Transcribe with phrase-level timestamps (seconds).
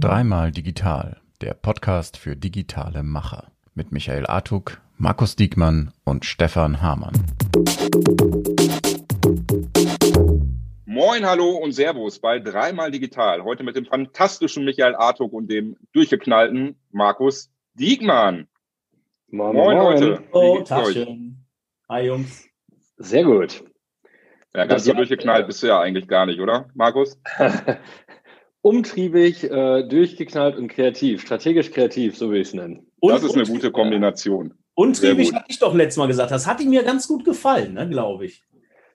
[0.00, 7.12] Dreimal digital, der Podcast für digitale Macher mit Michael Artuk, Markus Diekmann und Stefan Hamann.
[10.84, 13.42] Moin, hallo und Servus bei Dreimal Digital.
[13.42, 18.46] Heute mit dem fantastischen Michael Artuk und dem durchgeknallten Markus Diekmann.
[19.28, 20.00] Moin, moin, moin.
[20.00, 20.22] Leute.
[20.32, 21.46] Oh, Taschen.
[21.88, 22.48] Hi, Jungs.
[22.98, 23.64] Sehr gut.
[24.54, 27.18] Ja, ganz so durchgeknallt bist du ja eigentlich gar nicht, oder, Markus?
[28.60, 31.22] Umtriebig, äh, durchgeknallt und kreativ.
[31.22, 32.86] Strategisch kreativ, so will ich es nennen.
[33.00, 34.54] Und das ist eine gute Kombination.
[34.74, 36.30] Untriebig hatte ich doch letztes Mal gesagt.
[36.30, 38.42] Das hat ihm mir ganz gut gefallen, ne, glaube ich.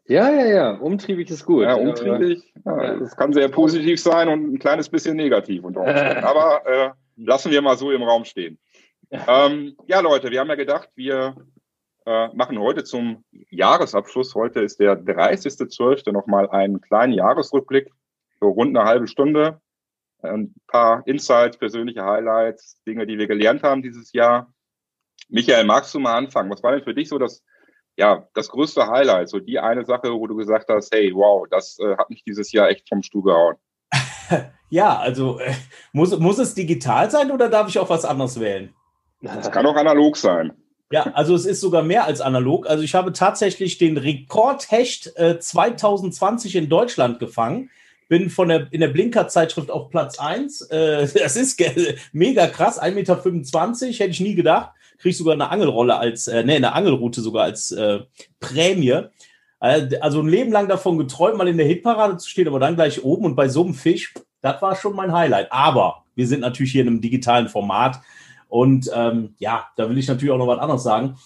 [0.07, 0.71] Ja, ja, ja.
[0.75, 1.63] Umtriebig ist gut.
[1.63, 2.41] Ja, umtriebig.
[2.65, 6.23] Ja, das kann sehr positiv sein und ein kleines bisschen negativ unter Umständen.
[6.23, 8.57] Aber äh, lassen wir mal so im Raum stehen.
[9.11, 11.35] Ähm, ja, Leute, wir haben ja gedacht, wir
[12.07, 14.33] äh, machen heute zum Jahresabschluss.
[14.33, 16.13] Heute ist der 30.12.
[16.13, 17.91] nochmal einen kleinen Jahresrückblick,
[18.39, 19.59] so rund eine halbe Stunde.
[20.21, 24.53] Ein paar Insights, persönliche Highlights, Dinge, die wir gelernt haben dieses Jahr.
[25.27, 26.49] Michael, magst du mal anfangen?
[26.49, 27.43] Was war denn für dich so das,
[27.97, 29.27] ja, das größte Highlight?
[29.27, 32.53] So die eine Sache, wo du gesagt hast, hey, wow, das äh, hat mich dieses
[32.53, 33.57] Jahr echt vom Stuhl gehauen.
[34.69, 35.53] ja, also äh,
[35.91, 38.73] muss, muss es digital sein oder darf ich auch was anderes wählen?
[39.21, 40.53] Das kann auch analog sein.
[40.91, 42.69] Ja, also es ist sogar mehr als analog.
[42.69, 47.69] Also ich habe tatsächlich den Rekordhecht äh, 2020 in Deutschland gefangen.
[48.07, 50.61] Bin von der, in der Blinker-Zeitschrift auf Platz 1.
[50.61, 51.61] Äh, das ist
[52.13, 53.15] mega krass, 1,25 Meter,
[53.99, 54.71] hätte ich nie gedacht.
[54.97, 57.99] Kriege ich sogar eine Angelrolle als, äh, ne, eine Angelroute sogar als äh,
[58.39, 59.03] Prämie.
[59.59, 62.75] Äh, also ein Leben lang davon geträumt, mal in der Hitparade zu stehen, aber dann
[62.75, 65.51] gleich oben und bei so einem Fisch, das war schon mein Highlight.
[65.51, 67.99] Aber wir sind natürlich hier in einem digitalen Format.
[68.47, 71.17] Und ähm, ja, da will ich natürlich auch noch was anderes sagen.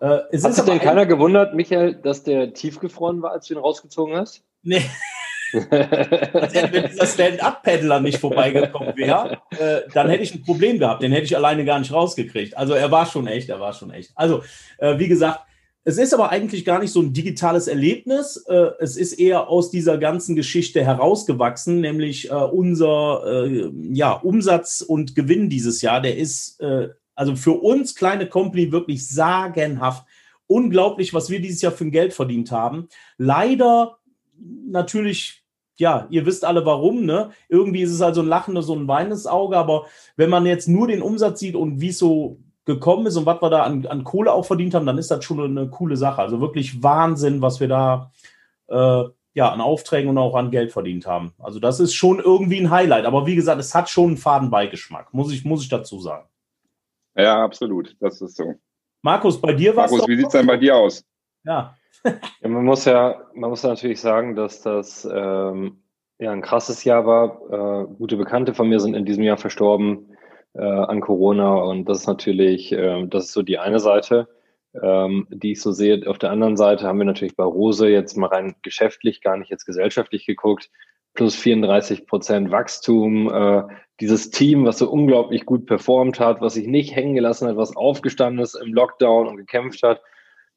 [0.00, 4.16] Äh, Hat sich denn keiner gewundert, Michael, dass der tiefgefroren war, als du ihn rausgezogen
[4.16, 4.42] hast?
[4.62, 4.82] Nee.
[5.52, 11.02] wenn dieser Stand-Up-Paddler nicht vorbeigekommen wäre, äh, dann hätte ich ein Problem gehabt.
[11.02, 12.56] Den hätte ich alleine gar nicht rausgekriegt.
[12.56, 14.12] Also er war schon echt, er war schon echt.
[14.14, 14.42] Also,
[14.78, 15.40] äh, wie gesagt,
[15.90, 18.36] es ist aber eigentlich gar nicht so ein digitales Erlebnis.
[18.48, 24.82] Äh, es ist eher aus dieser ganzen Geschichte herausgewachsen, nämlich äh, unser äh, ja, Umsatz
[24.82, 26.00] und Gewinn dieses Jahr.
[26.00, 26.62] Der ist
[27.14, 30.06] also für uns kleine Company wirklich sagenhaft.
[30.46, 32.88] Unglaublich, was wir dieses Jahr für ein Geld verdient haben.
[33.18, 33.98] Leider
[34.66, 35.44] natürlich
[35.76, 37.30] ja, ihr wisst alle warum, ne?
[37.48, 39.86] Irgendwie ist es also ein lachendes und ein weinendes Auge, aber
[40.16, 42.38] wenn man jetzt nur den Umsatz sieht und wie es so
[42.74, 45.24] gekommen ist und was wir da an, an Kohle auch verdient haben, dann ist das
[45.24, 46.22] schon eine coole Sache.
[46.22, 48.12] Also wirklich Wahnsinn, was wir da
[48.68, 49.04] äh,
[49.34, 51.32] ja an Aufträgen und auch an Geld verdient haben.
[51.38, 53.04] Also das ist schon irgendwie ein Highlight.
[53.04, 56.26] Aber wie gesagt, es hat schon einen Fadenbeigeschmack, muss ich, muss ich dazu sagen.
[57.16, 57.96] Ja, absolut.
[58.00, 58.54] Das ist so.
[59.02, 61.04] Markus, bei dir war Markus, wie sieht es denn bei dir aus?
[61.44, 61.74] Ja.
[62.04, 62.48] ja.
[62.48, 65.82] man muss ja, man muss natürlich sagen, dass das ähm,
[66.18, 67.82] ja ein krasses Jahr war.
[67.82, 70.09] Äh, gute Bekannte von mir sind in diesem Jahr verstorben
[70.54, 71.54] äh, an Corona.
[71.54, 74.28] Und das ist natürlich, äh, das ist so die eine Seite,
[74.80, 76.08] ähm, die ich so sehe.
[76.08, 79.50] Auf der anderen Seite haben wir natürlich bei Rose jetzt mal rein geschäftlich, gar nicht
[79.50, 80.70] jetzt gesellschaftlich geguckt,
[81.14, 83.32] plus 34 Prozent Wachstum.
[83.32, 83.62] Äh,
[84.00, 87.76] dieses Team, was so unglaublich gut performt hat, was sich nicht hängen gelassen hat, was
[87.76, 90.00] aufgestanden ist im Lockdown und gekämpft hat.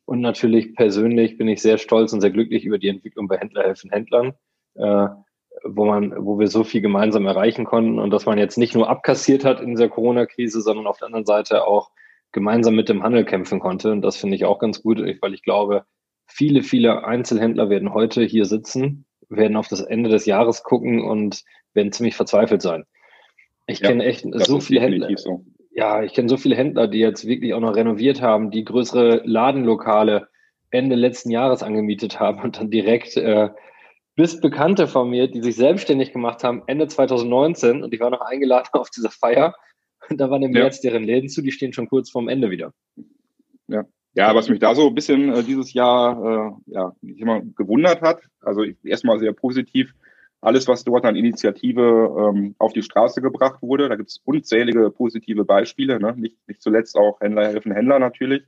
[0.05, 3.63] Und natürlich persönlich bin ich sehr stolz und sehr glücklich über die Entwicklung bei Händler
[3.63, 4.33] helfen Händlern.
[4.75, 5.07] Äh,
[5.63, 8.89] wo man, wo wir so viel gemeinsam erreichen konnten und dass man jetzt nicht nur
[8.89, 11.91] abkassiert hat in dieser Corona-Krise, sondern auf der anderen Seite auch
[12.31, 13.91] gemeinsam mit dem Handel kämpfen konnte.
[13.91, 15.85] Und das finde ich auch ganz gut, weil ich glaube,
[16.25, 21.43] viele, viele Einzelhändler werden heute hier sitzen, werden auf das Ende des Jahres gucken und
[21.73, 22.85] werden ziemlich verzweifelt sein.
[23.67, 25.09] Ich ja, kenne echt so viele Händler.
[25.15, 25.45] So.
[25.71, 29.21] Ja, ich kenne so viele Händler, die jetzt wirklich auch noch renoviert haben, die größere
[29.25, 30.27] Ladenlokale
[30.69, 33.49] Ende letzten Jahres angemietet haben und dann direkt äh,
[34.15, 38.21] bis Bekannte von mir, die sich selbstständig gemacht haben, Ende 2019 und ich war noch
[38.21, 39.55] eingeladen auf dieser Feier.
[40.09, 40.63] Und da waren im ja.
[40.63, 42.73] März deren Läden zu, die stehen schon kurz vorm Ende wieder.
[43.67, 43.85] Ja.
[44.15, 48.21] Ja, was mich da so ein bisschen äh, dieses Jahr äh, ja, immer gewundert hat,
[48.41, 49.91] also erstmal sehr positiv,
[50.39, 54.91] alles, was dort an Initiative ähm, auf die Straße gebracht wurde, da gibt es unzählige
[54.91, 56.13] positive Beispiele, ne?
[56.15, 58.43] nicht, nicht zuletzt auch Händler helfen Händler natürlich.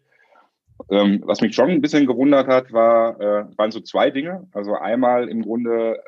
[0.89, 4.47] Ähm, was mich schon ein bisschen gewundert hat, war, äh, waren so zwei Dinge.
[4.51, 6.01] Also einmal im Grunde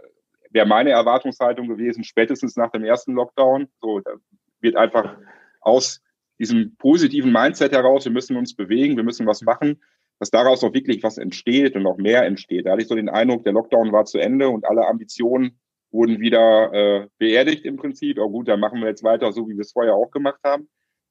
[0.52, 4.12] wäre meine Erwartungshaltung gewesen, spätestens nach dem ersten Lockdown, so da
[4.60, 5.18] wird einfach
[5.62, 6.02] aus
[6.40, 9.82] diesem positiven Mindset heraus, wir müssen uns bewegen, wir müssen was machen,
[10.20, 12.66] dass daraus auch wirklich was entsteht und auch mehr entsteht.
[12.66, 15.60] Da hatte ich so den Eindruck, der Lockdown war zu Ende und alle Ambitionen
[15.92, 18.20] wurden wieder äh, beerdigt im Prinzip.
[18.20, 20.68] Oh gut, dann machen wir jetzt weiter, so wie wir es vorher auch gemacht haben.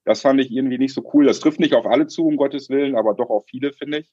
[0.06, 1.26] Das fand ich irgendwie nicht so cool.
[1.26, 4.12] Das trifft nicht auf alle zu, um Gottes Willen, aber doch auf viele, finde ich.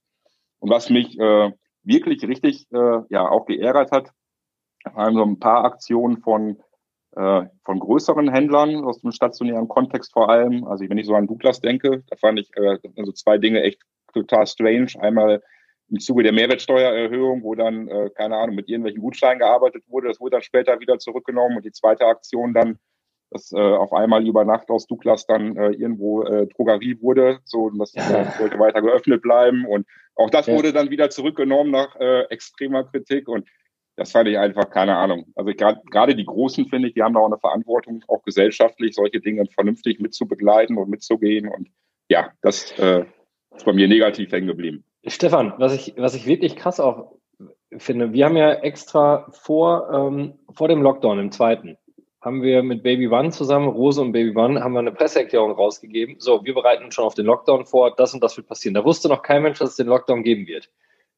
[0.60, 1.52] Und was mich äh,
[1.84, 4.10] wirklich richtig äh, ja auch geärgert hat,
[4.84, 6.58] allem so ein paar Aktionen von,
[7.16, 10.66] äh, von größeren Händlern aus dem stationären Kontext vor allem.
[10.66, 13.80] Also wenn ich so an Douglas denke, da fand ich äh, also zwei Dinge echt
[14.14, 14.94] total strange.
[15.00, 15.44] Einmal
[15.90, 20.08] im Zuge der Mehrwertsteuererhöhung, wo dann, äh, keine Ahnung, mit irgendwelchen Gutscheinen gearbeitet wurde.
[20.08, 21.58] Das wurde dann später wieder zurückgenommen.
[21.58, 22.80] Und die zweite Aktion dann,
[23.34, 27.40] dass äh, auf einmal über Nacht aus Douglas dann äh, irgendwo äh, Drogerie wurde.
[27.44, 29.66] So, und das äh, sollte weiter geöffnet bleiben.
[29.66, 30.56] Und auch das ja.
[30.56, 33.28] wurde dann wieder zurückgenommen nach äh, extremer Kritik.
[33.28, 33.48] Und
[33.96, 35.26] das fand ich einfach, keine Ahnung.
[35.36, 39.20] Also gerade die Großen, finde ich, die haben da auch eine Verantwortung, auch gesellschaftlich solche
[39.20, 41.48] Dinge vernünftig mitzubegleiten und mitzugehen.
[41.48, 41.70] Und
[42.10, 43.06] ja, das äh,
[43.56, 44.84] ist bei mir negativ hängen geblieben.
[45.06, 47.18] Stefan, was ich, was ich wirklich krass auch
[47.78, 51.78] finde, wir haben ja extra vor, ähm, vor dem Lockdown, im zweiten,
[52.24, 56.16] haben wir mit Baby One zusammen, Rose und Baby One, haben wir eine Presseerklärung rausgegeben.
[56.20, 58.74] So, wir bereiten uns schon auf den Lockdown vor, das und das wird passieren.
[58.74, 60.70] Da wusste noch kein Mensch, dass es den Lockdown geben wird.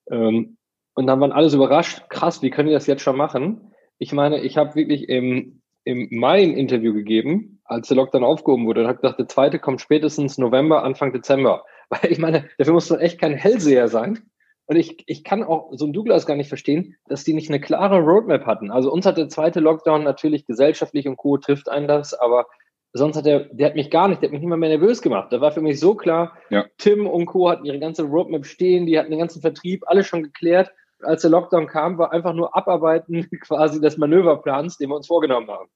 [0.09, 0.57] Ähm,
[0.95, 3.71] und dann waren alles überrascht, krass, wie können die das jetzt schon machen?
[3.99, 8.65] Ich meine, ich habe wirklich im, im Mai ein Interview gegeben, als der Lockdown aufgehoben
[8.65, 11.65] wurde und habe gedacht, der zweite kommt spätestens November, Anfang Dezember.
[11.89, 14.23] Weil ich meine, dafür muss man echt kein Hellseher sein.
[14.67, 17.59] Und ich, ich kann auch so ein Douglas gar nicht verstehen, dass die nicht eine
[17.59, 18.71] klare Roadmap hatten.
[18.71, 21.37] Also uns hat der zweite Lockdown natürlich gesellschaftlich und Co.
[21.37, 22.47] trifft einen das, aber
[22.93, 25.01] sonst hat der, der hat mich gar nicht, der hat mich nicht mal mehr nervös
[25.01, 25.31] gemacht.
[25.31, 26.65] Da war für mich so klar, ja.
[26.77, 27.49] Tim und Co.
[27.49, 30.71] hatten ihre ganze Roadmap stehen, die hatten den ganzen Vertrieb, alles schon geklärt.
[31.01, 35.49] Als der Lockdown kam, war einfach nur Abarbeiten quasi des Manöverplans, den wir uns vorgenommen
[35.51, 35.69] haben.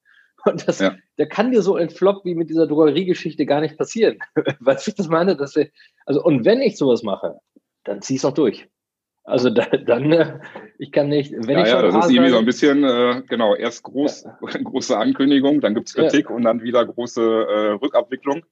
[0.45, 0.95] Und das, ja.
[1.18, 4.19] der kann dir so ein Flop wie mit dieser Drogeriegeschichte gar nicht passieren.
[4.59, 5.69] Weil ich das meine, dass wir,
[6.06, 7.39] also, und wenn ich sowas mache,
[7.83, 8.69] dann zieh es auch durch.
[9.30, 10.40] Also da, dann, äh,
[10.80, 13.56] ich kann nicht, wenn ja, ich Ja, das ist irgendwie so ein bisschen, äh, genau,
[13.56, 14.60] erst groß, ja.
[14.64, 16.36] große Ankündigung, dann gibt's Kritik ja.
[16.36, 18.44] und dann wieder große äh, Rückabwicklung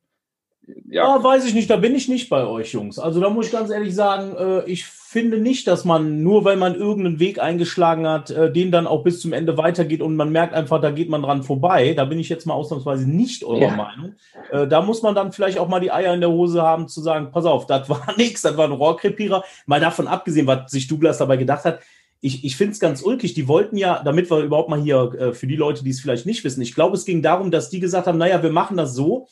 [0.90, 1.18] ja.
[1.18, 1.24] ja.
[1.24, 3.00] weiß ich nicht, da bin ich nicht bei euch, Jungs.
[3.00, 6.58] Also da muss ich ganz ehrlich sagen, äh, ich finde nicht, dass man nur, weil
[6.58, 10.32] man irgendeinen Weg eingeschlagen hat, äh, den dann auch bis zum Ende weitergeht und man
[10.32, 11.94] merkt einfach, da geht man dran vorbei.
[11.94, 13.76] Da bin ich jetzt mal ausnahmsweise nicht eurer ja.
[13.76, 14.16] Meinung.
[14.52, 17.02] Äh, da muss man dann vielleicht auch mal die Eier in der Hose haben, zu
[17.02, 19.44] sagen, pass auf, das war nichts, das war ein Rohrkrepierer.
[19.66, 21.80] Mal davon abgesehen, was sich Douglas dabei gedacht hat,
[22.20, 23.34] ich, ich finde es ganz ulkig.
[23.34, 26.26] Die wollten ja, damit wir überhaupt mal hier, äh, für die Leute, die es vielleicht
[26.26, 28.94] nicht wissen, ich glaube, es ging darum, dass die gesagt haben, naja, wir machen das
[28.94, 29.28] so,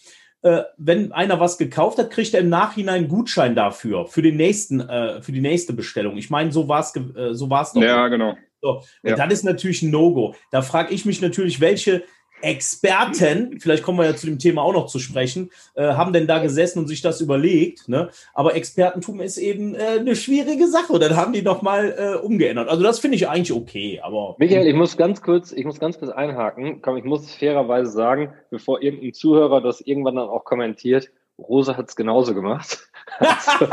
[0.78, 4.80] wenn einer was gekauft hat, kriegt er im Nachhinein einen Gutschein dafür, für den nächsten,
[4.80, 6.18] äh, für die nächste Bestellung.
[6.18, 7.82] Ich meine, so war es äh, so war's doch.
[7.82, 8.36] Ja, genau.
[8.62, 8.84] So.
[9.04, 9.16] Und ja.
[9.16, 10.36] das ist natürlich ein No-Go.
[10.52, 12.04] Da frage ich mich natürlich, welche
[12.42, 16.28] Experten, vielleicht kommen wir ja zu dem Thema auch noch zu sprechen, äh, haben denn
[16.28, 17.88] da gesessen und sich das überlegt.
[17.88, 18.10] Ne?
[18.34, 20.94] Aber Expertentum ist eben äh, eine schwierige Sache.
[20.94, 22.70] Und dann haben die noch mal äh, umgeändert.
[22.70, 24.00] Also das finde ich eigentlich okay.
[24.04, 26.82] Aber Michael, ich muss ganz kurz, ich muss ganz kurz einhaken.
[26.82, 31.90] Komm, ich muss fairerweise sagen, bevor irgendein Zuhörer das irgendwann dann auch kommentiert, Rose hat
[31.90, 32.90] es genauso gemacht.
[33.20, 33.68] also,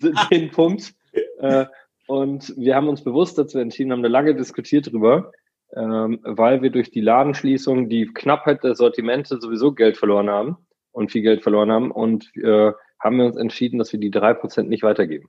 [0.30, 0.94] den Punkt.
[1.40, 1.66] Äh,
[2.06, 5.32] und wir haben uns bewusst dazu entschieden, haben da lange diskutiert drüber
[5.76, 10.56] ähm, weil wir durch die Ladenschließung die Knappheit der Sortimente sowieso Geld verloren haben
[10.92, 14.34] und viel Geld verloren haben und äh, haben wir uns entschieden, dass wir die drei
[14.34, 15.28] Prozent nicht weitergeben.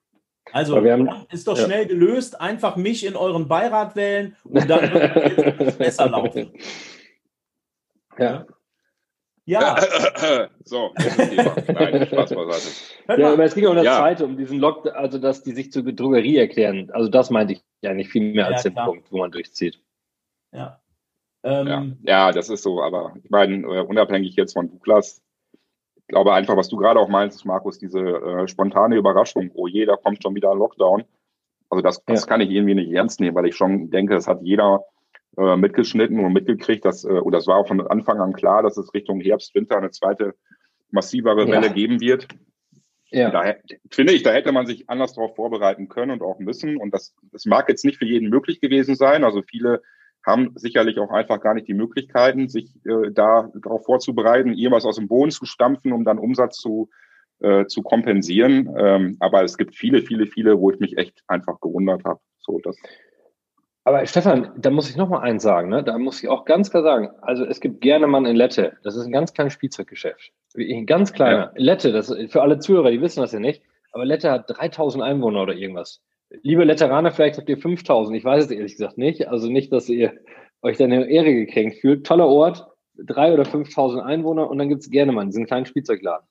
[0.52, 5.62] Also haben, ist doch schnell gelöst, einfach mich in euren Beirat wählen und dann wird
[5.62, 6.52] es besser laufen.
[8.18, 8.48] Ja.
[9.46, 9.78] Ja.
[10.64, 13.22] so, Nein, Spaß beiseite.
[13.22, 13.98] Ja, aber es ging um das ja.
[13.98, 16.90] zweite, um diesen Lock, also dass die sich zur Drogerie erklären.
[16.94, 19.80] Also das meinte ich ja nicht viel mehr als ja, den Punkt, wo man durchzieht.
[20.52, 20.80] Ja.
[21.44, 21.86] Ähm, ja.
[22.02, 25.22] ja, das ist so, aber ich meine, äh, unabhängig jetzt von Douglas,
[25.96, 29.86] ich glaube einfach, was du gerade auch meinst, Markus, diese äh, spontane Überraschung, oh je,
[29.86, 31.06] da kommt schon wieder ein Lockdown.
[31.70, 32.28] Also das, das ja.
[32.28, 34.84] kann ich irgendwie nicht ernst nehmen, weil ich schon denke, das hat jeder
[35.38, 38.78] äh, mitgeschnitten und mitgekriegt, dass, äh, oder es war auch von Anfang an klar, dass
[38.78, 40.34] es Richtung Herbst, Winter eine zweite
[40.92, 41.74] massivere Welle ja.
[41.74, 42.28] geben wird.
[43.12, 43.32] Ja.
[43.32, 43.56] Da
[43.90, 46.78] finde ich, da hätte man sich anders darauf vorbereiten können und auch müssen.
[46.78, 49.24] Und das, das mag jetzt nicht für jeden möglich gewesen sein.
[49.24, 49.82] Also viele
[50.30, 54.96] haben sicherlich auch einfach gar nicht die Möglichkeiten, sich äh, da darauf vorzubereiten, irgendwas aus
[54.96, 56.90] dem Boden zu stampfen, um dann Umsatz zu,
[57.40, 58.74] äh, zu kompensieren.
[58.78, 62.20] Ähm, aber es gibt viele, viele, viele, wo ich mich echt einfach gewundert habe.
[62.40, 62.78] So, das
[63.90, 65.84] aber Stefan, da muss ich noch mal eins sagen, ne?
[65.84, 68.96] da muss ich auch ganz klar sagen, also es gibt gerne Mann in Lette, das
[68.96, 70.32] ist ein ganz kleines Spielzeuggeschäft.
[70.56, 71.40] Ein ganz kleiner.
[71.40, 71.52] Ja.
[71.56, 75.42] Lette, das für alle Zuhörer, die wissen das ja nicht, aber Lette hat 3000 Einwohner
[75.42, 76.04] oder irgendwas.
[76.44, 78.16] Liebe Leteraner, vielleicht habt ihr 5000.
[78.16, 79.28] Ich weiß es ehrlich gesagt nicht.
[79.28, 80.14] Also nicht, dass ihr
[80.62, 82.06] euch dann in Ehre gekränkt fühlt.
[82.06, 86.28] Toller Ort, drei oder 5000 Einwohner und dann gibt's gerne mal diesen kleinen Spielzeugladen.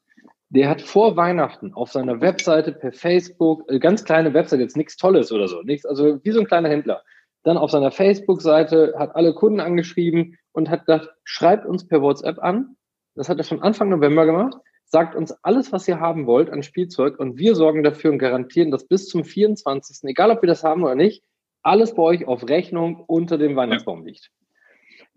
[0.50, 4.96] Der hat vor Weihnachten auf seiner Webseite per Facebook, äh, ganz kleine Webseite, jetzt nichts
[4.96, 7.02] Tolles oder so, nichts, also wie so ein kleiner Händler.
[7.42, 12.38] Dann auf seiner Facebook-Seite hat alle Kunden angeschrieben und hat gesagt, schreibt uns per WhatsApp
[12.38, 12.76] an.
[13.14, 14.56] Das hat er schon Anfang November gemacht
[14.88, 18.70] sagt uns alles, was ihr haben wollt an Spielzeug und wir sorgen dafür und garantieren,
[18.70, 21.22] dass bis zum 24., egal ob wir das haben oder nicht,
[21.62, 24.30] alles bei euch auf Rechnung unter dem Weihnachtsbaum liegt.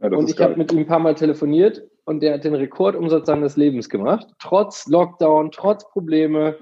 [0.02, 3.28] Ja, und ich habe mit ihm ein paar Mal telefoniert und der hat den Rekordumsatz
[3.28, 6.58] seines Lebens gemacht, trotz Lockdown, trotz Probleme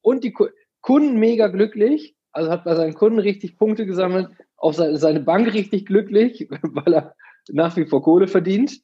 [0.00, 0.34] und die
[0.80, 5.86] Kunden mega glücklich, also hat bei seinen Kunden richtig Punkte gesammelt, auf seine Bank richtig
[5.86, 7.14] glücklich, weil er
[7.48, 8.80] nach wie vor Kohle verdient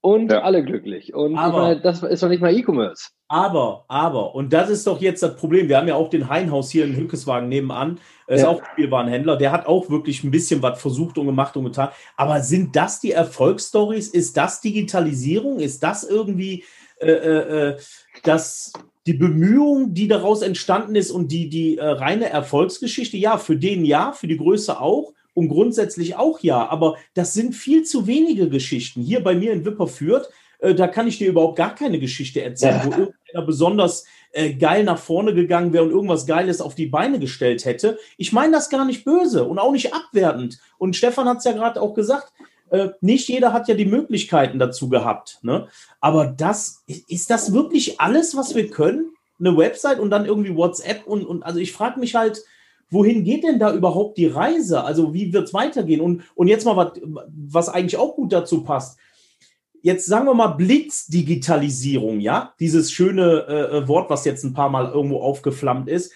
[0.00, 0.42] und ja.
[0.42, 1.14] alle glücklich.
[1.14, 3.10] Und aber, meine, das ist doch nicht mal E-Commerce.
[3.28, 5.68] Aber, aber, und das ist doch jetzt das Problem.
[5.68, 8.48] Wir haben ja auch den Heinhaus hier in Hückeswagen nebenan, Er ist ja.
[8.48, 11.90] auch Spielwarenhändler, der hat auch wirklich ein bisschen was versucht und gemacht und getan.
[12.16, 14.08] Aber sind das die Erfolgsstories?
[14.08, 15.60] Ist das Digitalisierung?
[15.60, 16.64] Ist das irgendwie
[16.98, 17.76] äh, äh, äh
[18.24, 18.72] das,
[19.06, 23.16] die Bemühung, die daraus entstanden ist und die, die äh, reine Erfolgsgeschichte?
[23.16, 27.54] Ja, für den ja, für die Größe auch und grundsätzlich auch ja, aber das sind
[27.54, 29.02] viel zu wenige Geschichten.
[29.02, 30.28] Hier bei mir in Wipperfürth,
[30.60, 32.86] äh, da kann ich dir überhaupt gar keine Geschichte erzählen, ja.
[32.86, 37.18] wo irgendeiner besonders äh, geil nach vorne gegangen wäre und irgendwas Geiles auf die Beine
[37.18, 37.98] gestellt hätte.
[38.16, 40.58] Ich meine das gar nicht böse und auch nicht abwertend.
[40.78, 42.32] Und Stefan hat es ja gerade auch gesagt,
[42.70, 45.38] äh, nicht jeder hat ja die Möglichkeiten dazu gehabt.
[45.42, 45.68] Ne?
[46.00, 49.12] Aber das, ist das wirklich alles, was wir können?
[49.38, 52.44] Eine Website und dann irgendwie WhatsApp und, und also ich frage mich halt,
[52.90, 54.84] wohin geht denn da überhaupt die Reise?
[54.84, 56.00] Also wie wird es weitergehen?
[56.00, 56.92] Und, und jetzt mal was,
[57.28, 58.98] was eigentlich auch gut dazu passt.
[59.82, 64.68] Jetzt sagen wir mal Blitzdigitalisierung, ja, dieses schöne äh, äh Wort, was jetzt ein paar
[64.68, 66.12] Mal irgendwo aufgeflammt ist.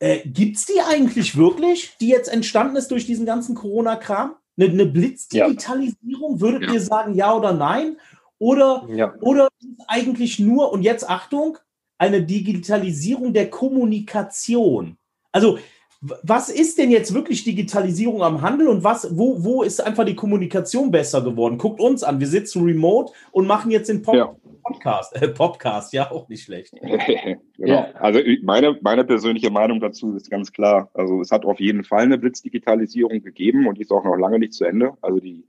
[0.00, 4.34] Äh, Gibt es die eigentlich wirklich, die jetzt entstanden ist durch diesen ganzen Corona-Kram?
[4.58, 6.34] Eine, eine Blitzdigitalisierung?
[6.34, 6.40] Ja.
[6.40, 6.74] Würdet ja.
[6.74, 7.96] ihr sagen ja oder nein?
[8.38, 9.14] Oder, ja.
[9.20, 9.48] oder
[9.86, 11.58] eigentlich nur, und jetzt Achtung,
[11.98, 14.96] eine Digitalisierung der Kommunikation?
[15.32, 15.58] Also
[16.00, 20.14] was ist denn jetzt wirklich Digitalisierung am Handel und was, wo, wo ist einfach die
[20.14, 21.58] Kommunikation besser geworden?
[21.58, 24.34] Guckt uns an, wir sitzen remote und machen jetzt den Pop ja.
[24.62, 25.20] Podcast.
[25.20, 26.72] Äh, Podcast, ja, auch nicht schlecht.
[26.80, 27.38] genau.
[27.58, 27.90] Ja.
[27.94, 30.90] Also meine, meine persönliche Meinung dazu ist ganz klar.
[30.94, 34.38] Also es hat auf jeden Fall eine Blitzdigitalisierung gegeben und die ist auch noch lange
[34.38, 34.92] nicht zu Ende.
[35.02, 35.44] Also die,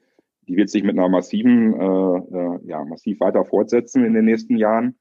[0.48, 4.58] die wird sich mit einer massiven, äh, äh, ja, massiv weiter fortsetzen in den nächsten
[4.58, 4.96] Jahren.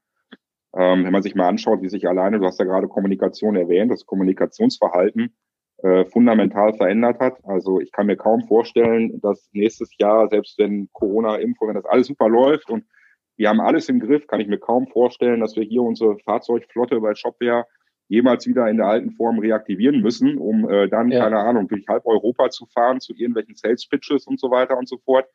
[0.73, 3.91] Ähm, wenn man sich mal anschaut, wie sich alleine, du hast ja gerade Kommunikation erwähnt,
[3.91, 5.35] das Kommunikationsverhalten
[5.83, 7.43] äh, fundamental verändert hat.
[7.43, 12.07] Also ich kann mir kaum vorstellen, dass nächstes Jahr, selbst wenn Corona-Impfung, wenn das alles
[12.07, 12.85] super läuft und
[13.35, 16.99] wir haben alles im Griff, kann ich mir kaum vorstellen, dass wir hier unsere Fahrzeugflotte
[17.01, 17.65] bei Shopware
[18.11, 21.23] jemals wieder in der alten Form reaktivieren müssen, um äh, dann, ja.
[21.23, 24.89] keine Ahnung, durch halb Europa zu fahren, zu irgendwelchen Sales Pitches und so weiter und
[24.89, 25.27] so fort.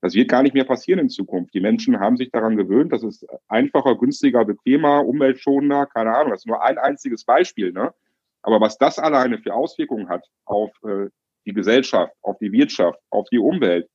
[0.00, 1.54] Das wird gar nicht mehr passieren in Zukunft.
[1.54, 6.30] Die Menschen haben sich daran gewöhnt, das ist einfacher, günstiger, bequemer, umweltschonender, keine Ahnung.
[6.32, 7.70] Das ist nur ein einziges Beispiel.
[7.70, 7.94] Ne?
[8.42, 11.10] Aber was das alleine für Auswirkungen hat auf äh,
[11.46, 13.88] die Gesellschaft, auf die Wirtschaft, auf die Umwelt,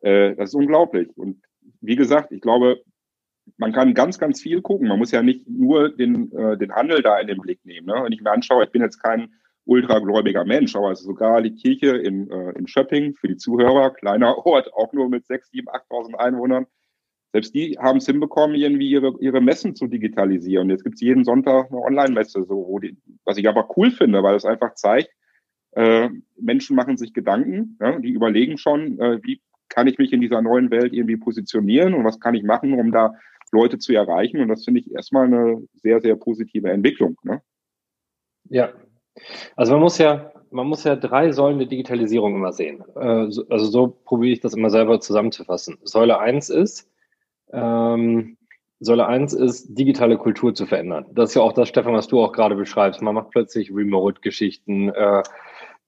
[0.00, 1.10] äh, das ist unglaublich.
[1.14, 1.42] Und
[1.82, 2.80] wie gesagt, ich glaube,
[3.56, 4.88] man kann ganz, ganz viel gucken.
[4.88, 7.86] Man muss ja nicht nur den, äh, den Handel da in den Blick nehmen.
[7.86, 8.00] Ne?
[8.02, 9.32] Wenn ich mir anschaue, ich bin jetzt kein
[9.64, 14.72] ultragläubiger Mensch, aber sogar die Kirche in, äh, in Schöpping für die Zuhörer, kleiner Ort,
[14.74, 16.66] auch nur mit 6, 7, 8.000 Einwohnern.
[17.32, 20.70] Selbst die haben es hinbekommen, irgendwie ihre, ihre Messen zu digitalisieren.
[20.70, 24.22] Jetzt gibt es jeden Sonntag eine Online-Messe, so, wo die, was ich aber cool finde,
[24.22, 25.10] weil es einfach zeigt,
[25.72, 26.08] äh,
[26.40, 30.40] Menschen machen sich Gedanken, ja, die überlegen schon, äh, wie kann ich mich in dieser
[30.40, 33.14] neuen Welt irgendwie positionieren und was kann ich machen, um da
[33.52, 34.40] Leute zu erreichen.
[34.40, 37.16] Und das finde ich erstmal eine sehr, sehr positive Entwicklung.
[37.22, 37.42] Ne?
[38.48, 38.72] Ja,
[39.56, 42.84] also man muss ja, man muss ja drei Säulen der Digitalisierung immer sehen.
[42.94, 45.78] Äh, also so probiere ich das immer selber zusammenzufassen.
[45.82, 46.90] Säule eins ist,
[47.52, 48.36] ähm,
[48.78, 51.06] Säule eins ist, digitale Kultur zu verändern.
[51.12, 53.00] Das ist ja auch das, Stefan, was du auch gerade beschreibst.
[53.00, 54.90] Man macht plötzlich Remote-Geschichten.
[54.90, 55.22] Äh,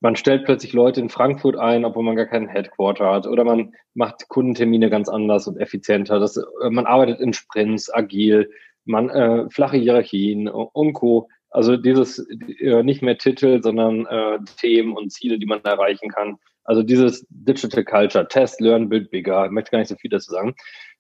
[0.01, 3.27] man stellt plötzlich Leute in Frankfurt ein, obwohl man gar keinen Headquarter hat.
[3.27, 6.21] Oder man macht Kundentermine ganz anders und effizienter.
[6.21, 8.51] Das, äh, man arbeitet in Sprints, agil,
[8.85, 11.29] man äh, flache Hierarchien und Co.
[11.51, 12.19] Also dieses
[12.61, 16.37] äh, nicht mehr Titel, sondern äh, Themen und Ziele, die man erreichen kann.
[16.65, 19.47] Also dieses Digital Culture, Test, Learn, Build Bigger.
[19.47, 20.55] Ich möchte gar nicht so viel dazu sagen.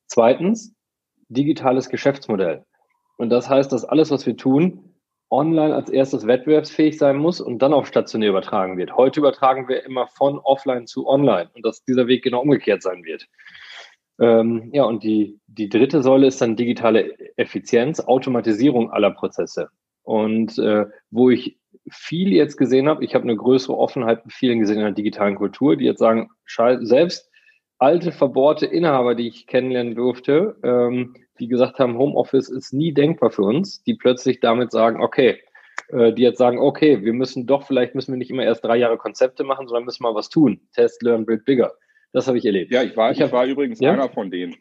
[0.07, 0.75] Zweitens,
[1.28, 2.64] digitales Geschäftsmodell.
[3.19, 4.95] Und das heißt, dass alles, was wir tun,
[5.31, 8.97] online als erstes wettbewerbsfähig sein muss und dann auf stationär übertragen wird.
[8.97, 13.05] Heute übertragen wir immer von offline zu online und dass dieser Weg genau umgekehrt sein
[13.05, 13.27] wird.
[14.21, 19.69] Ähm, ja, und die, die dritte Säule ist dann digitale Effizienz, Automatisierung aller Prozesse.
[20.03, 21.59] Und äh, wo ich
[21.91, 25.37] viel jetzt gesehen habe, ich habe eine größere Offenheit mit vielen gesehen in der digitalen
[25.37, 26.31] Kultur, die jetzt sagen,
[26.81, 27.31] selbst
[27.79, 33.30] alte, verbohrte Inhaber, die ich kennenlernen durfte, ähm, die gesagt haben, Homeoffice ist nie denkbar
[33.30, 35.40] für uns, die plötzlich damit sagen, okay,
[35.88, 38.76] äh, die jetzt sagen, okay, wir müssen doch, vielleicht müssen wir nicht immer erst drei
[38.76, 40.61] Jahre Konzepte machen, sondern müssen mal was tun.
[40.75, 41.73] Test, learn, build bigger.
[42.12, 42.73] Das habe ich erlebt.
[42.73, 43.92] Ja, ich war, ich, ich hab, war übrigens ja?
[43.92, 44.57] einer von denen.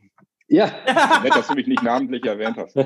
[0.47, 0.65] Ja.
[1.23, 2.75] Nett, dass du mich nicht namentlich erwähnt hast.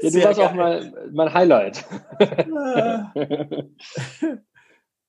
[0.00, 1.84] du warst auch mal mein Highlight.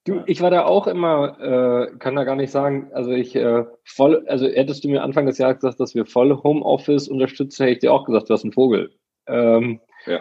[0.04, 3.64] Du, ich war da auch immer, äh, kann da gar nicht sagen, also ich äh,
[3.84, 7.72] voll, also hättest du mir Anfang des Jahres gesagt, dass wir voll Homeoffice unterstützen, hätte
[7.72, 8.92] ich dir auch gesagt, du hast einen Vogel.
[9.26, 10.20] Ähm, ja.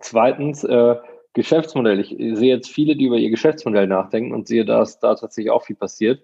[0.00, 0.96] Zweitens, äh,
[1.32, 2.00] Geschäftsmodell.
[2.00, 5.62] Ich sehe jetzt viele, die über ihr Geschäftsmodell nachdenken und sehe, dass da tatsächlich auch
[5.62, 6.20] viel passiert.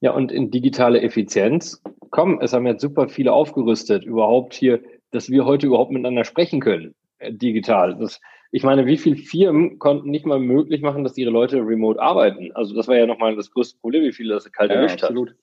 [0.00, 5.28] Ja, und in digitale Effizienz, komm, es haben jetzt super viele aufgerüstet, überhaupt hier, dass
[5.28, 7.96] wir heute überhaupt miteinander sprechen können, äh, digital.
[7.98, 12.00] Das, ich meine, wie viele Firmen konnten nicht mal möglich machen, dass ihre Leute remote
[12.00, 12.50] arbeiten?
[12.54, 15.30] Also das war ja nochmal das größte Problem, wie viele das kalt ja, erwischt absolut.
[15.30, 15.36] hat.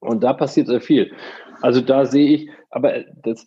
[0.00, 1.12] Und da passiert sehr viel.
[1.60, 3.44] Also da sehe ich, aber das,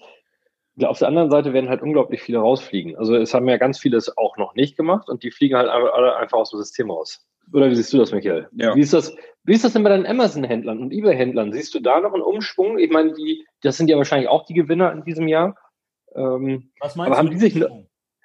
[0.84, 2.98] auf der anderen Seite werden halt unglaublich viele rausfliegen.
[2.98, 5.70] Also es haben ja ganz viele es auch noch nicht gemacht und die fliegen halt
[5.70, 7.26] alle einfach aus dem System raus.
[7.54, 8.48] Oder wie siehst du das, Michael?
[8.54, 8.76] Ja.
[8.76, 11.54] Wie ist das, wie ist das denn bei deinen Amazon-Händlern und eBay-Händlern?
[11.54, 12.78] Siehst du da noch einen Umschwung?
[12.78, 15.56] Ich meine, die, das sind ja wahrscheinlich auch die Gewinner in diesem Jahr.
[16.16, 17.18] Ähm, Was meinst aber du?
[17.18, 17.66] Haben die sich,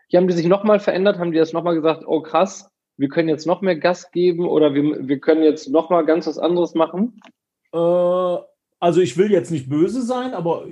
[0.08, 1.18] hier haben die sich nochmal verändert?
[1.18, 4.74] Haben die das nochmal gesagt, oh krass, wir können jetzt noch mehr Gas geben oder
[4.74, 7.20] wir, wir können jetzt nochmal ganz was anderes machen?
[7.72, 7.78] Äh,
[8.78, 10.64] also ich will jetzt nicht böse sein, aber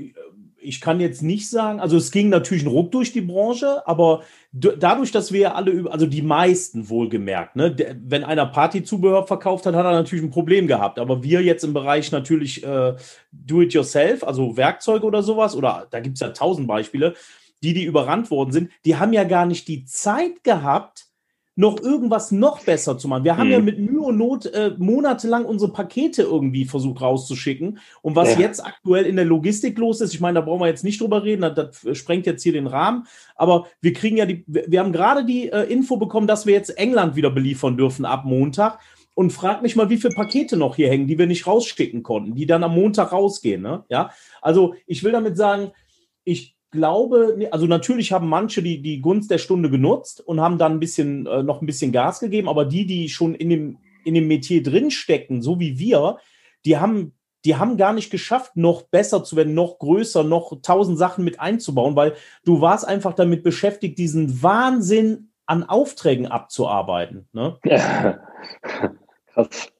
[0.64, 4.22] ich kann jetzt nicht sagen, also es ging natürlich ein Ruck durch die Branche, aber
[4.52, 9.84] dadurch, dass wir alle, also die meisten wohlgemerkt, ne, wenn einer Partyzubehör verkauft hat, hat
[9.84, 10.98] er natürlich ein Problem gehabt.
[10.98, 12.94] Aber wir jetzt im Bereich natürlich äh,
[13.32, 17.14] Do-it-yourself, also Werkzeuge oder sowas, oder da gibt es ja tausend Beispiele,
[17.62, 21.06] die, die überrannt worden sind, die haben ja gar nicht die Zeit gehabt,
[21.56, 23.24] noch irgendwas noch besser zu machen.
[23.24, 23.52] Wir haben mhm.
[23.52, 27.78] ja mit Mühe und Not äh, monatelang unsere Pakete irgendwie versucht rauszuschicken.
[28.02, 28.40] Und was ja.
[28.40, 31.22] jetzt aktuell in der Logistik los ist, ich meine, da brauchen wir jetzt nicht drüber
[31.22, 33.06] reden, das, das sprengt jetzt hier den Rahmen.
[33.36, 36.76] Aber wir kriegen ja die, wir haben gerade die äh, Info bekommen, dass wir jetzt
[36.76, 38.80] England wieder beliefern dürfen ab Montag.
[39.14, 42.34] Und frag mich mal, wie viele Pakete noch hier hängen, die wir nicht rausschicken konnten,
[42.34, 43.62] die dann am Montag rausgehen.
[43.62, 43.84] Ne?
[43.88, 44.10] Ja,
[44.42, 45.70] also ich will damit sagen,
[46.24, 50.72] ich glaube, also natürlich haben manche die, die Gunst der Stunde genutzt und haben dann
[50.72, 54.14] ein bisschen, äh, noch ein bisschen Gas gegeben, aber die, die schon in dem, in
[54.14, 56.18] dem Metier drinstecken, so wie wir,
[56.66, 57.14] die haben,
[57.44, 61.40] die haben gar nicht geschafft, noch besser zu werden, noch größer, noch tausend Sachen mit
[61.40, 67.28] einzubauen, weil du warst einfach damit beschäftigt, diesen Wahnsinn an Aufträgen abzuarbeiten.
[67.32, 67.56] Ne?
[67.64, 68.18] Ja.
[69.32, 69.70] Krass.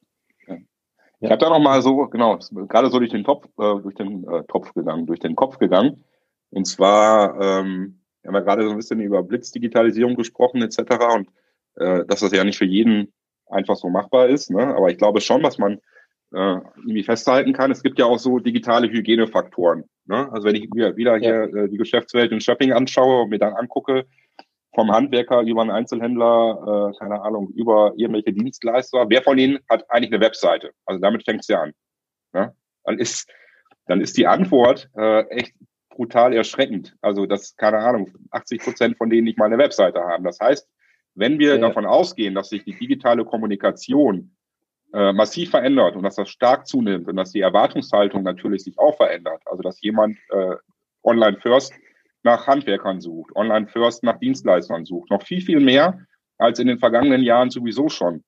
[1.19, 4.27] Ich habe da noch mal so, genau, gerade so durch den Topf, äh, durch den
[4.27, 6.03] äh, Topf gegangen, durch den Kopf gegangen.
[6.55, 10.79] Und zwar ähm, haben wir gerade so ein bisschen über Blitzdigitalisierung gesprochen etc.
[11.13, 11.29] Und
[11.75, 13.13] äh, dass das ja nicht für jeden
[13.47, 14.49] einfach so machbar ist.
[14.49, 14.65] Ne?
[14.73, 15.79] Aber ich glaube schon, was man
[16.33, 17.71] äh, irgendwie festhalten kann.
[17.71, 19.83] Es gibt ja auch so digitale Hygienefaktoren.
[20.05, 20.31] Ne?
[20.31, 23.53] Also wenn ich wieder, wieder hier äh, die Geschäftswelt in Shopping anschaue und mir dann
[23.53, 24.05] angucke,
[24.73, 29.83] vom Handwerker über einen Einzelhändler, äh, keine Ahnung, über irgendwelche Dienstleister, wer von ihnen hat
[29.89, 30.71] eigentlich eine Webseite?
[30.85, 31.73] Also damit fängt es ja an.
[32.33, 32.55] Ne?
[32.85, 33.29] Dann ist
[33.87, 35.53] dann ist die Antwort äh, echt
[35.95, 36.95] brutal erschreckend.
[37.01, 40.23] Also das, keine Ahnung, 80 Prozent von denen nicht mal eine Webseite haben.
[40.23, 40.67] Das heißt,
[41.15, 41.57] wenn wir ja.
[41.57, 44.35] davon ausgehen, dass sich die digitale Kommunikation
[44.93, 48.95] äh, massiv verändert und dass das stark zunimmt und dass die Erwartungshaltung natürlich sich auch
[48.97, 50.55] verändert, also dass jemand äh,
[51.03, 51.73] online first
[52.23, 55.99] nach Handwerkern sucht, online first nach Dienstleistern sucht, noch viel, viel mehr
[56.37, 58.23] als in den vergangenen Jahren sowieso schon.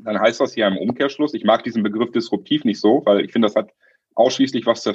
[0.00, 3.32] Dann heißt das ja im Umkehrschluss, ich mag diesen Begriff disruptiv nicht so, weil ich
[3.32, 3.70] finde, das hat
[4.14, 4.88] ausschließlich was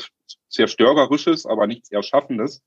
[0.49, 2.63] Zerstörerisches, aber nichts Erschaffendes,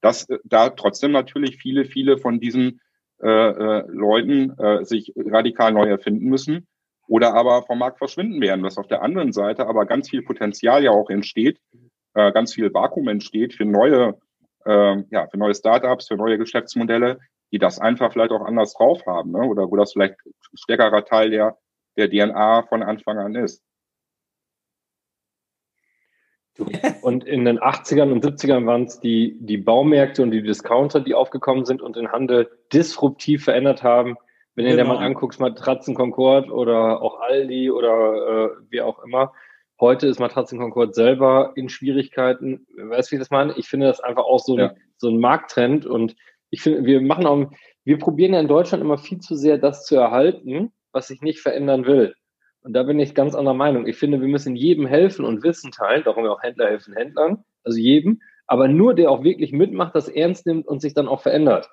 [0.00, 2.80] dass äh, da trotzdem natürlich viele, viele von diesen
[3.20, 6.66] äh, äh, Leuten äh, sich radikal neu erfinden müssen
[7.08, 10.84] oder aber vom Markt verschwinden werden, dass auf der anderen Seite aber ganz viel Potenzial
[10.84, 11.58] ja auch entsteht,
[12.14, 14.18] äh, ganz viel Vakuum entsteht für neue,
[14.66, 17.18] äh, ja, für neue Startups, für neue Geschäftsmodelle,
[17.50, 19.40] die das einfach vielleicht auch anders drauf haben, ne?
[19.40, 20.16] oder wo das vielleicht
[20.54, 21.56] stärkerer Teil der,
[21.96, 23.62] der DNA von Anfang an ist.
[27.02, 31.14] Und in den 80ern und 70ern waren es die, die Baumärkte und die Discounter, die
[31.14, 34.16] aufgekommen sind und den Handel disruptiv verändert haben.
[34.54, 34.76] Wenn genau.
[34.76, 34.94] du dir genau.
[34.98, 39.32] mal anguckst, Matratzen Concord oder auch Aldi oder äh, wie auch immer.
[39.80, 42.66] Heute ist Matratzen Concord selber in Schwierigkeiten.
[42.76, 43.54] Weißt du, wie ich das meine?
[43.56, 44.74] Ich finde das einfach auch so, ein, ja.
[44.96, 46.16] so ein Markttrend und
[46.50, 47.50] ich finde, wir machen auch,
[47.84, 51.40] wir probieren ja in Deutschland immer viel zu sehr, das zu erhalten, was sich nicht
[51.40, 52.14] verändern will.
[52.62, 53.86] Und da bin ich ganz anderer Meinung.
[53.86, 56.02] Ich finde, wir müssen jedem helfen und Wissen teilen.
[56.04, 58.20] Darum wir auch Händler helfen Händlern, also jedem.
[58.46, 61.70] Aber nur der auch wirklich mitmacht, das ernst nimmt und sich dann auch verändert.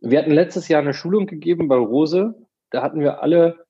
[0.00, 2.34] Wir hatten letztes Jahr eine Schulung gegeben bei Rose.
[2.70, 3.66] Da hatten wir alle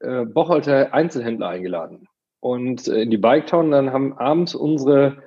[0.00, 2.08] äh, Bocholter Einzelhändler eingeladen.
[2.40, 5.22] Und äh, in die Biketown, dann haben abends unsere,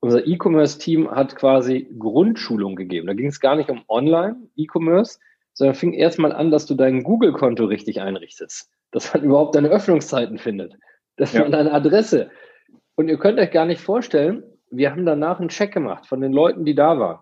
[0.00, 3.06] unser E-Commerce-Team hat quasi Grundschulung gegeben.
[3.06, 5.18] Da ging es gar nicht um Online-E-Commerce,
[5.54, 10.38] sondern fing erstmal an, dass du dein Google-Konto richtig einrichtest dass man überhaupt deine Öffnungszeiten
[10.38, 10.74] findet,
[11.16, 11.42] dass ja.
[11.42, 12.30] man deine Adresse.
[12.96, 16.32] Und ihr könnt euch gar nicht vorstellen, wir haben danach einen Check gemacht von den
[16.32, 17.20] Leuten, die da waren.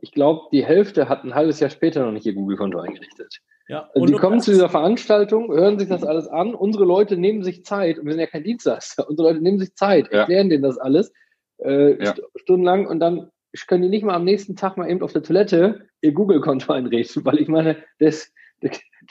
[0.00, 3.40] Ich glaube, die Hälfte hat ein halbes Jahr später noch nicht ihr Google-Konto eingerichtet.
[3.68, 6.54] Ja, und, und die kommen zu dieser Veranstaltung, hören sich das alles an.
[6.54, 9.74] Unsere Leute nehmen sich Zeit, und wir sind ja kein Dienstleister, unsere Leute nehmen sich
[9.74, 10.20] Zeit, ja.
[10.20, 11.12] erklären denen das alles
[11.58, 12.14] äh, ja.
[12.36, 13.30] stundenlang und dann
[13.66, 17.24] können die nicht mal am nächsten Tag mal eben auf der Toilette ihr Google-Konto einrichten,
[17.24, 18.32] weil ich meine, das,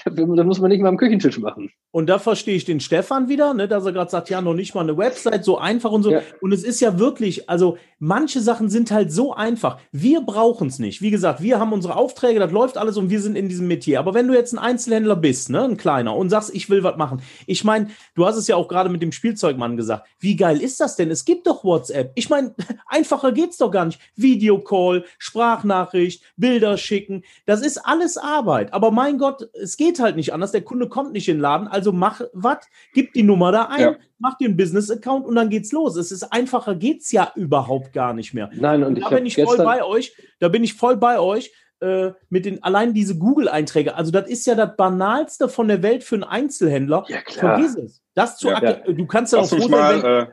[0.06, 1.72] da muss man nicht mal am Küchentisch machen.
[1.92, 4.76] Und da verstehe ich den Stefan wieder, ne, dass er gerade sagt, ja, noch nicht
[4.76, 6.12] mal eine Website, so einfach und so.
[6.12, 6.22] Ja.
[6.42, 9.80] Und es ist ja wirklich, also manche Sachen sind halt so einfach.
[9.92, 11.02] Wir brauchen es nicht.
[11.02, 14.00] Wie gesagt, wir haben unsere Aufträge, das läuft alles und wir sind in diesem Metier.
[14.00, 16.98] Aber wenn du jetzt ein Einzelhändler bist, ne, ein kleiner, und sagst, ich will was
[16.98, 17.22] machen.
[17.48, 20.08] Ich meine, du hast es ja auch gerade mit dem Spielzeugmann gesagt.
[20.20, 21.10] Wie geil ist das denn?
[21.10, 22.12] Es gibt doch WhatsApp.
[22.16, 22.54] Ich meine,
[22.88, 24.00] einfacher geht's doch gar nicht.
[24.16, 27.24] Videocall, Sprachnachricht, Bilder schicken.
[27.46, 28.74] Das ist alles Arbeit.
[28.74, 30.52] Aber mein Gott, es geht halt nicht anders.
[30.52, 31.68] Der Kunde kommt nicht in den Laden.
[31.68, 33.96] Also mach was, gib die Nummer da ein, ja.
[34.20, 35.96] mach dir einen Business-Account und dann geht's los.
[35.96, 38.50] Es ist einfacher, geht's ja überhaupt gar nicht mehr.
[38.54, 40.16] Nein, und, und da bin ich voll bei euch.
[40.40, 41.52] Da bin ich voll bei euch.
[41.80, 43.94] Äh, mit den allein diese Google-Einträge.
[43.94, 47.06] Also das ist ja das banalste von der Welt für einen Einzelhändler.
[47.08, 47.60] Ja, klar.
[47.60, 48.02] Vergiss es.
[48.16, 48.74] Das zu ja, ja.
[48.92, 50.28] Du kannst ja auch froh sein, wenn, äh,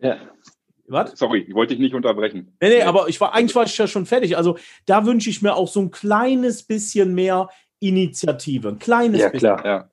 [0.00, 0.16] ja.
[0.88, 1.18] Was?
[1.18, 2.54] Sorry, ich wollte dich nicht unterbrechen.
[2.60, 4.36] Nee, nee, aber ich war, eigentlich war ich ja schon fertig.
[4.36, 7.48] Also da wünsche ich mir auch so ein kleines bisschen mehr
[7.80, 8.68] Initiative.
[8.68, 9.56] Ein kleines ja, bisschen.
[9.56, 9.66] Klar.
[9.66, 9.90] Ja.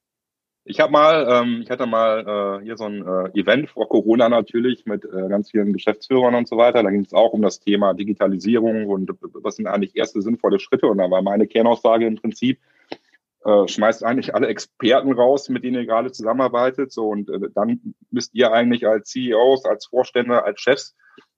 [0.67, 4.29] Ich habe mal, ähm, ich hatte mal äh, hier so ein äh, Event vor Corona
[4.29, 6.81] natürlich mit äh, ganz vielen Geschäftsführern und so weiter.
[6.81, 10.87] Da ging es auch um das Thema Digitalisierung und was sind eigentlich erste sinnvolle Schritte.
[10.87, 12.59] Und da war meine Kernaussage im Prinzip,
[13.43, 16.91] äh, schmeißt eigentlich alle Experten raus, mit denen ihr gerade zusammenarbeitet.
[16.91, 20.95] So und äh, dann müsst ihr eigentlich als CEOs, als Vorstände, als Chefs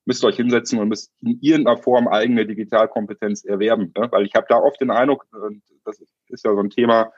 [0.08, 3.92] müsst euch hinsetzen und müsst in irgendeiner Form eigene Digitalkompetenz erwerben.
[3.94, 4.08] Ne?
[4.10, 7.12] Weil ich habe da oft den Eindruck, und das ist ja so ein Thema,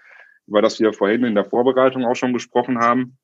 [0.48, 3.16] über das wir vorhin in der Vorbereitung auch schon gesprochen haben,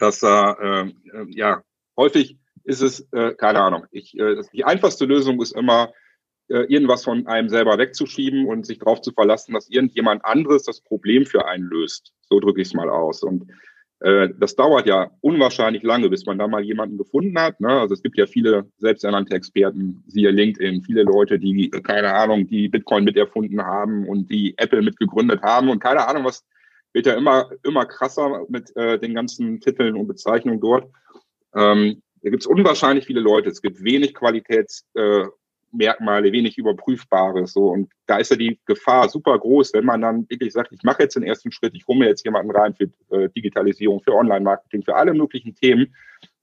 [0.00, 0.92] dass äh,
[1.28, 1.62] ja
[1.96, 5.92] häufig ist es, äh, keine Ahnung, ich, äh, die einfachste Lösung ist immer,
[6.48, 10.80] äh, irgendwas von einem selber wegzuschieben und sich darauf zu verlassen, dass irgendjemand anderes das
[10.80, 12.12] Problem für einen löst.
[12.28, 13.22] So drücke ich es mal aus.
[13.22, 13.54] Und äh,
[14.00, 17.60] das dauert ja unwahrscheinlich lange, bis man da mal jemanden gefunden hat.
[17.60, 17.68] Ne?
[17.68, 22.68] Also es gibt ja viele selbsternannte Experten, siehe LinkedIn, viele Leute, die, keine Ahnung, die
[22.68, 26.44] Bitcoin miterfunden haben und die Apple mitgegründet haben und keine Ahnung, was
[26.92, 30.90] wird ja immer, immer krasser mit äh, den ganzen Titeln und Bezeichnungen dort.
[31.54, 33.48] Ähm, da gibt es unwahrscheinlich viele Leute.
[33.50, 35.24] Es gibt wenig Qualitäts, äh,
[35.72, 37.52] Merkmale, wenig Überprüfbares.
[37.52, 37.68] So.
[37.70, 41.02] Und da ist ja die Gefahr super groß, wenn man dann wirklich sagt, ich mache
[41.02, 44.82] jetzt den ersten Schritt, ich hole mir jetzt jemanden rein für äh, Digitalisierung, für Online-Marketing,
[44.82, 45.94] für alle möglichen Themen,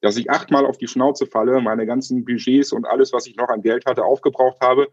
[0.01, 3.49] dass ich achtmal auf die Schnauze falle, meine ganzen Budgets und alles, was ich noch
[3.49, 4.88] an Geld hatte, aufgebraucht habe,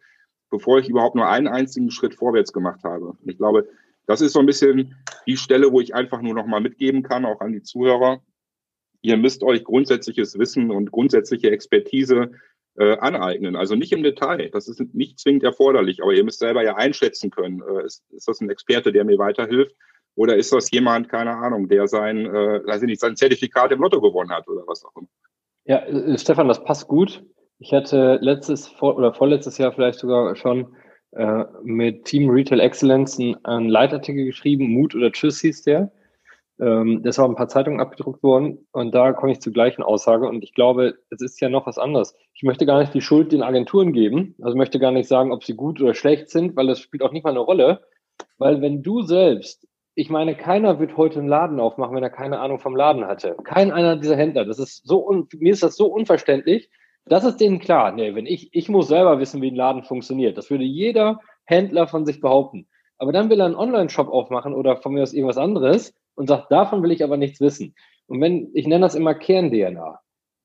[0.51, 3.07] bevor ich überhaupt nur einen einzigen Schritt vorwärts gemacht habe.
[3.07, 3.69] Und ich glaube,
[4.07, 7.25] das ist so ein bisschen die Stelle, wo ich einfach nur noch mal mitgeben kann,
[7.25, 8.23] auch an die Zuhörer.
[9.01, 12.33] Ihr müsst euch grundsätzliches Wissen und grundsätzliche Expertise
[12.77, 13.57] äh, aneignen.
[13.57, 17.31] Also nicht im Detail, das ist nicht zwingend erforderlich, aber ihr müsst selber ja einschätzen
[17.31, 19.75] können, äh, ist, ist das ein Experte, der mir weiterhilft
[20.15, 23.81] oder ist das jemand, keine Ahnung, der sein, äh, weiß ich nicht, sein Zertifikat im
[23.81, 25.09] Lotto gewonnen hat oder was auch immer.
[25.65, 27.25] Ja, äh, Stefan, das passt gut.
[27.59, 30.75] Ich hatte letztes vor, oder vorletztes Jahr vielleicht sogar schon
[31.13, 35.93] äh, mit Team Retail Excellence einen Leitartikel geschrieben, Mut oder Tschüss hieß der.
[36.63, 40.29] Ähm, ist auch ein paar Zeitungen abgedruckt worden und da komme ich zur gleichen Aussage
[40.29, 42.15] und ich glaube, es ist ja noch was anderes.
[42.35, 45.43] Ich möchte gar nicht die Schuld den Agenturen geben, also möchte gar nicht sagen, ob
[45.43, 47.81] sie gut oder schlecht sind, weil das spielt auch nicht mal eine Rolle,
[48.39, 52.39] weil wenn du selbst, ich meine, keiner wird heute einen Laden aufmachen, wenn er keine
[52.39, 53.35] Ahnung vom Laden hatte.
[53.43, 56.71] Kein einer dieser Händler, das ist so, un mir ist das so unverständlich,
[57.07, 57.91] das ist denen klar.
[57.91, 60.39] Nee, wenn ich, ich muss selber wissen, wie ein Laden funktioniert.
[60.39, 62.69] Das würde jeder Händler von sich behaupten.
[62.99, 66.51] Aber dann will er einen Online-Shop aufmachen oder von mir aus irgendwas anderes und sagt,
[66.51, 67.75] davon will ich aber nichts wissen.
[68.07, 70.01] Und wenn, ich nenne das immer Kern-DNA.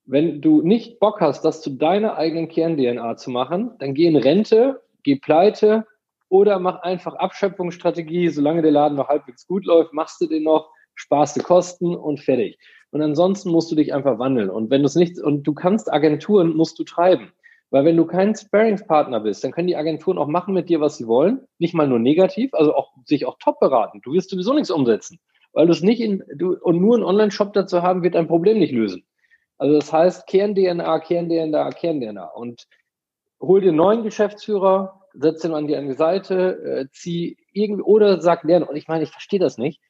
[0.06, 4.16] Wenn du nicht Bock hast, das zu deiner eigenen Kern-DNA zu machen, dann geh in
[4.16, 5.86] Rente, geh pleite
[6.30, 8.28] oder mach einfach Abschöpfungsstrategie.
[8.30, 12.20] Solange der Laden noch halbwegs gut läuft, machst du den noch, sparst du Kosten und
[12.20, 12.58] fertig.
[12.90, 14.48] Und ansonsten musst du dich einfach wandeln.
[14.48, 17.32] Und wenn du es nicht, und du kannst Agenturen, musst du treiben.
[17.70, 20.96] Weil wenn du kein Sparingspartner bist, dann können die Agenturen auch machen mit dir, was
[20.96, 21.42] sie wollen.
[21.58, 24.00] Nicht mal nur negativ, also auch sich auch top beraten.
[24.02, 25.18] Du wirst sowieso nichts umsetzen
[25.58, 28.60] weil du es nicht in, du, und nur einen Online-Shop dazu haben, wird dein Problem
[28.60, 29.02] nicht lösen.
[29.56, 32.68] Also das heißt, Kern-DNA, Kern-DNA, Kern-DNA und
[33.40, 38.20] hol dir einen neuen Geschäftsführer, setz den an die, die Seite, äh, zieh irgendwie, oder
[38.20, 38.68] sag lernen.
[38.68, 39.80] Und ich meine, ich verstehe das nicht.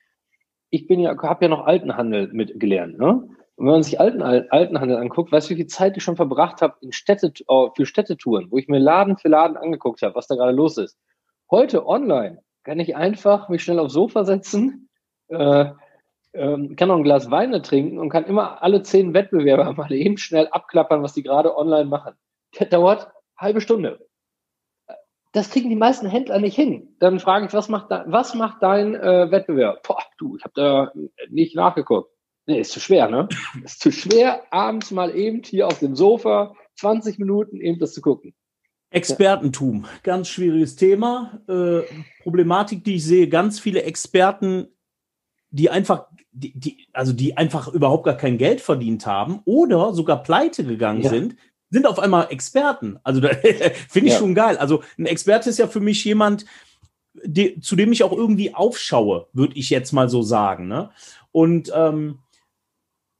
[0.70, 3.28] Ich bin ja, habe ja noch Altenhandel mit gelernt, ne?
[3.57, 6.62] Und wenn man sich Alten, Altenhandel anguckt, weißt du, wie viel Zeit ich schon verbracht
[6.62, 10.28] habe in Städte, oh, für Städtetouren, wo ich mir Laden für Laden angeguckt habe, was
[10.28, 10.96] da gerade los ist.
[11.50, 14.88] Heute online kann ich einfach mich schnell aufs Sofa setzen,
[15.28, 15.66] äh,
[16.32, 20.18] äh, kann noch ein Glas Wein trinken und kann immer alle zehn Wettbewerber mal eben
[20.18, 22.14] schnell abklappern, was die gerade online machen.
[22.58, 24.06] Das dauert halbe Stunde.
[25.32, 26.96] das kriegen die meisten Händler nicht hin.
[26.98, 29.86] Dann frage ich, was macht, da, was macht dein äh, Wettbewerb?
[29.86, 30.92] Boah, du, ich habe da
[31.30, 32.10] nicht nachgeguckt.
[32.46, 33.28] Nee, ist zu schwer, ne?
[33.64, 38.00] Ist zu schwer, abends mal eben hier auf dem Sofa 20 Minuten eben das zu
[38.00, 38.34] gucken.
[38.90, 41.42] Expertentum, ganz schwieriges Thema.
[41.46, 41.82] Äh,
[42.22, 44.68] Problematik, die ich sehe, ganz viele Experten,
[45.50, 50.22] die einfach, die, die, also die einfach überhaupt gar kein Geld verdient haben oder sogar
[50.22, 51.11] pleite gegangen ja.
[51.11, 51.37] sind,
[51.70, 52.98] sind auf einmal Experten.
[53.02, 53.20] Also
[53.88, 54.18] finde ich ja.
[54.18, 54.56] schon geil.
[54.56, 56.46] Also ein Experte ist ja für mich jemand,
[57.24, 60.68] die, zu dem ich auch irgendwie aufschaue, würde ich jetzt mal so sagen.
[60.68, 60.90] Ne?
[61.32, 62.18] Und ähm,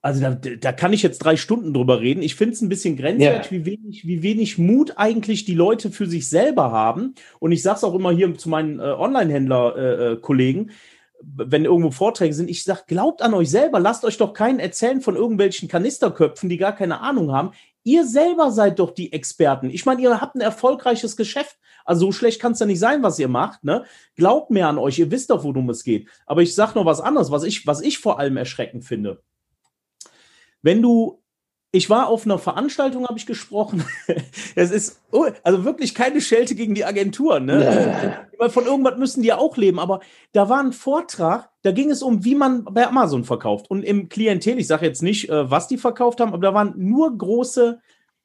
[0.01, 2.23] also da, da kann ich jetzt drei Stunden drüber reden.
[2.23, 3.59] Ich finde es ein bisschen grenzwertig, ja.
[3.59, 7.15] wie, wenig, wie wenig Mut eigentlich die Leute für sich selber haben.
[7.41, 10.75] Und ich sage es auch immer hier zu meinen äh, Online-Händler-Kollegen, äh, äh
[11.21, 15.01] wenn irgendwo Vorträge sind, ich sage, glaubt an euch selber, lasst euch doch keinen erzählen
[15.01, 17.53] von irgendwelchen Kanisterköpfen, die gar keine Ahnung haben.
[17.83, 19.71] Ihr selber seid doch die Experten.
[19.71, 21.59] Ich meine, ihr habt ein erfolgreiches Geschäft.
[21.85, 23.65] Also so schlecht kann es ja nicht sein, was ihr macht.
[23.65, 23.85] Ne?
[24.15, 24.99] Glaubt mehr an euch.
[24.99, 26.09] Ihr wisst doch, worum es geht.
[26.27, 29.23] Aber ich sage noch was anderes, was ich, was ich vor allem erschreckend finde.
[30.61, 31.23] Wenn du
[31.71, 33.85] ich war auf einer Veranstaltung, habe ich gesprochen.
[34.55, 37.45] Es ist oh, also wirklich keine Schelte gegen die Agenturen.
[37.45, 38.27] Ne?
[38.39, 39.79] Weil von irgendwas müssen die ja auch leben.
[39.79, 40.01] Aber
[40.33, 43.71] da war ein Vortrag, da ging es um, wie man bei Amazon verkauft.
[43.71, 46.75] Und im Klientel, ich sage jetzt nicht, äh, was die verkauft haben, aber da waren
[46.77, 47.81] nur große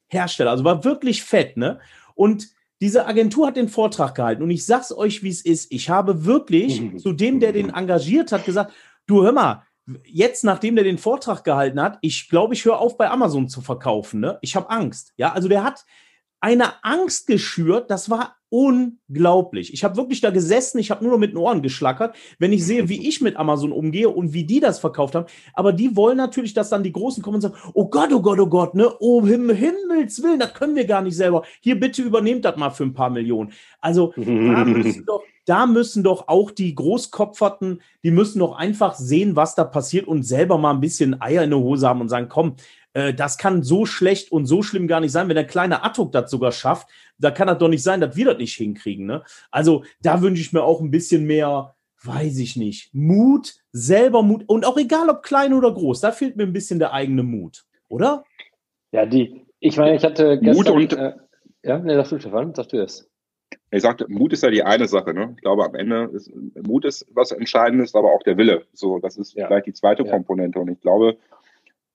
[0.08, 0.50] Hersteller.
[0.50, 1.56] Also war wirklich fett.
[1.56, 1.78] Ne?
[2.14, 2.48] Und
[2.80, 4.42] diese Agentur hat den Vortrag gehalten.
[4.42, 5.70] Und ich sag's euch, wie es ist.
[5.70, 8.72] Ich habe wirklich zu dem, der den engagiert hat, gesagt,
[9.06, 9.62] du hör mal,
[10.04, 13.60] jetzt, nachdem der den Vortrag gehalten hat, ich glaube, ich höre auf, bei Amazon zu
[13.60, 14.20] verkaufen.
[14.20, 14.38] Ne?
[14.40, 15.12] Ich habe Angst.
[15.16, 15.84] Ja, also der hat
[16.44, 19.72] eine Angst geschürt, das war unglaublich.
[19.72, 22.66] Ich habe wirklich da gesessen, ich habe nur noch mit den Ohren geschlackert, wenn ich
[22.66, 25.24] sehe, wie ich mit Amazon umgehe und wie die das verkauft haben.
[25.54, 28.38] Aber die wollen natürlich, dass dann die Großen kommen und sagen, oh Gott, oh Gott,
[28.38, 31.44] oh Gott, ne, oh Himmels Willen, das können wir gar nicht selber.
[31.62, 33.50] Hier, bitte übernehmt das mal für ein paar Millionen.
[33.80, 34.22] Also da
[34.66, 39.64] müssen doch, da müssen doch auch die Großkopferten, die müssen doch einfach sehen, was da
[39.64, 42.56] passiert und selber mal ein bisschen Eier in der Hose haben und sagen, komm,
[42.94, 46.30] das kann so schlecht und so schlimm gar nicht sein, wenn der kleine Atok das
[46.30, 46.88] sogar schafft.
[47.18, 49.06] Da kann das doch nicht sein, dass wir das nicht hinkriegen.
[49.06, 49.22] Ne?
[49.50, 54.44] Also da wünsche ich mir auch ein bisschen mehr, weiß ich nicht, Mut, selber Mut
[54.46, 57.64] und auch egal ob klein oder groß, da fehlt mir ein bisschen der eigene Mut,
[57.88, 58.24] oder?
[58.92, 61.14] Ja, die, ich meine, ich hatte gestern, Mut und äh,
[61.64, 63.08] ja, ne, sagst du, Stefan, sagst du das?
[63.70, 65.12] Ich sagte, Mut ist ja die eine Sache.
[65.14, 65.32] Ne?
[65.36, 66.30] Ich glaube, am Ende ist
[66.66, 68.66] Mut ist was Entscheidendes, aber auch der Wille.
[68.72, 69.46] So, das ist ja.
[69.46, 70.10] vielleicht die zweite ja.
[70.10, 70.58] Komponente.
[70.58, 71.16] Und ich glaube,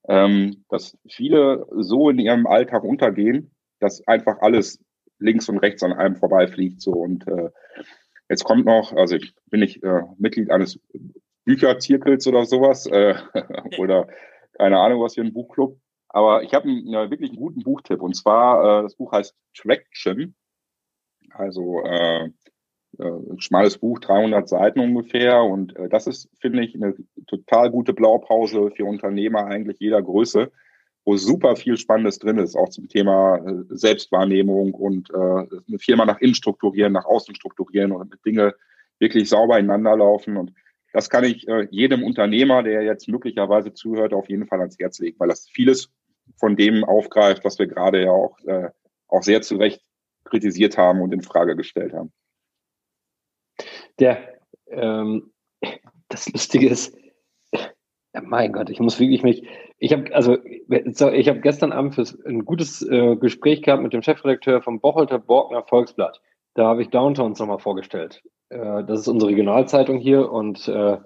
[0.08, 4.84] ähm, dass viele so in ihrem Alltag untergehen, dass einfach alles
[5.20, 6.82] links und rechts an einem vorbeifliegt.
[6.82, 6.92] So.
[6.92, 7.50] Und äh,
[8.30, 10.80] jetzt kommt noch, also ich bin nicht äh, Mitglied eines
[11.46, 13.16] Bücherzirkels oder sowas äh,
[13.78, 14.08] oder
[14.58, 18.02] keine Ahnung was für ein Buchclub, aber ich habe einen äh, wirklich guten Buchtipp.
[18.02, 20.36] Und zwar äh, das Buch heißt Traction,
[21.32, 22.30] also äh,
[22.98, 25.42] äh, schmales Buch, 300 Seiten ungefähr.
[25.44, 26.96] Und äh, das ist, finde ich, eine
[27.28, 30.52] total gute Blaupause für Unternehmer eigentlich jeder Größe,
[31.06, 36.06] wo super viel Spannendes drin ist, auch zum Thema äh, Selbstwahrnehmung und äh, eine Firma
[36.06, 38.56] nach innen strukturieren, nach außen strukturieren und Dinge
[39.00, 40.38] wirklich sauber ineinander laufen.
[40.38, 40.54] Und
[40.92, 45.00] das kann ich äh, jedem Unternehmer, der jetzt möglicherweise zuhört, auf jeden Fall ans Herz
[45.00, 45.90] legen, weil das vieles
[46.38, 48.70] von dem aufgreift, was wir gerade ja auch, äh,
[49.08, 49.82] auch sehr zu Recht
[50.26, 52.12] kritisiert haben und in Frage gestellt haben.
[54.00, 54.18] Der,
[54.70, 55.32] ähm,
[56.08, 56.96] das Lustige ist,
[58.22, 62.46] mein Gott, ich muss wirklich mich, ich habe also, ich habe gestern Abend fürs, ein
[62.46, 66.22] gutes äh, Gespräch gehabt mit dem Chefredakteur vom Bocholter Borgner Volksblatt.
[66.56, 68.22] Da habe ich Downtowns nochmal vorgestellt.
[68.50, 70.98] Äh, das ist unsere Regionalzeitung hier und äh,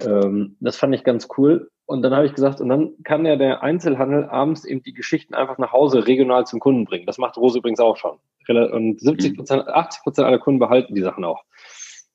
[0.00, 1.70] ähm, das fand ich ganz cool.
[1.86, 5.34] Und dann habe ich gesagt, und dann kann ja der Einzelhandel abends eben die Geschichten
[5.34, 7.06] einfach nach Hause regional zum Kunden bringen.
[7.06, 8.18] Das macht Rose übrigens auch schon.
[8.48, 11.44] Und 70 Prozent, 80 Prozent aller Kunden behalten die Sachen auch.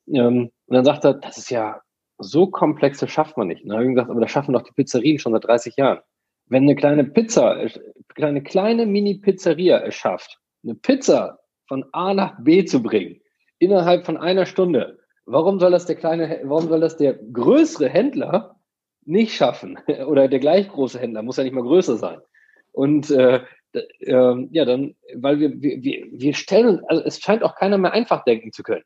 [0.08, 1.82] Ähm, und dann sagt er, das ist ja
[2.18, 3.64] so komplex, das schafft man nicht.
[3.64, 6.00] Und dann habe ich gesagt, aber das schaffen doch die Pizzerien schon seit 30 Jahren.
[6.48, 7.58] Wenn eine kleine Pizza,
[8.18, 13.22] eine kleine Mini-Pizzeria es schafft, eine Pizza von A nach B zu bringen,
[13.60, 18.60] innerhalb von einer Stunde, warum soll das der kleine, warum soll das der größere Händler
[19.04, 19.80] nicht schaffen?
[20.08, 22.20] Oder der gleich große Händler, muss ja nicht mal größer sein.
[22.74, 23.42] Und äh,
[23.74, 28.24] äh, ja, dann, weil wir, wir, wir stellen, also es scheint auch keiner mehr einfach
[28.24, 28.84] denken zu können.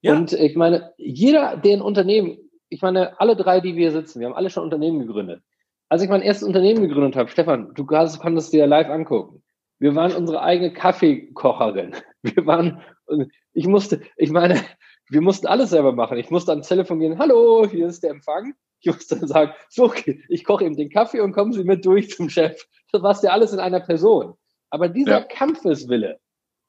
[0.00, 0.14] Ja.
[0.14, 4.28] Und ich meine, jeder, der ein Unternehmen, ich meine, alle drei, die wir sitzen, wir
[4.28, 5.42] haben alle schon Unternehmen gegründet.
[5.88, 9.42] Als ich mein erstes Unternehmen gegründet habe, Stefan, du konntest dir live angucken.
[9.78, 11.94] Wir waren unsere eigene Kaffeekocherin.
[12.22, 12.82] Wir waren,
[13.52, 14.60] ich musste, ich meine,
[15.08, 16.18] wir mussten alles selber machen.
[16.18, 18.54] Ich musste ans Telefon gehen, hallo, hier ist der Empfang.
[18.80, 21.84] Ich musste dann sagen, so, okay, ich koche eben den Kaffee und kommen Sie mit
[21.86, 22.60] durch zum Chef.
[22.92, 24.34] Das war ja alles in einer Person.
[24.70, 25.24] Aber dieser ja.
[25.24, 26.18] Kampfeswille,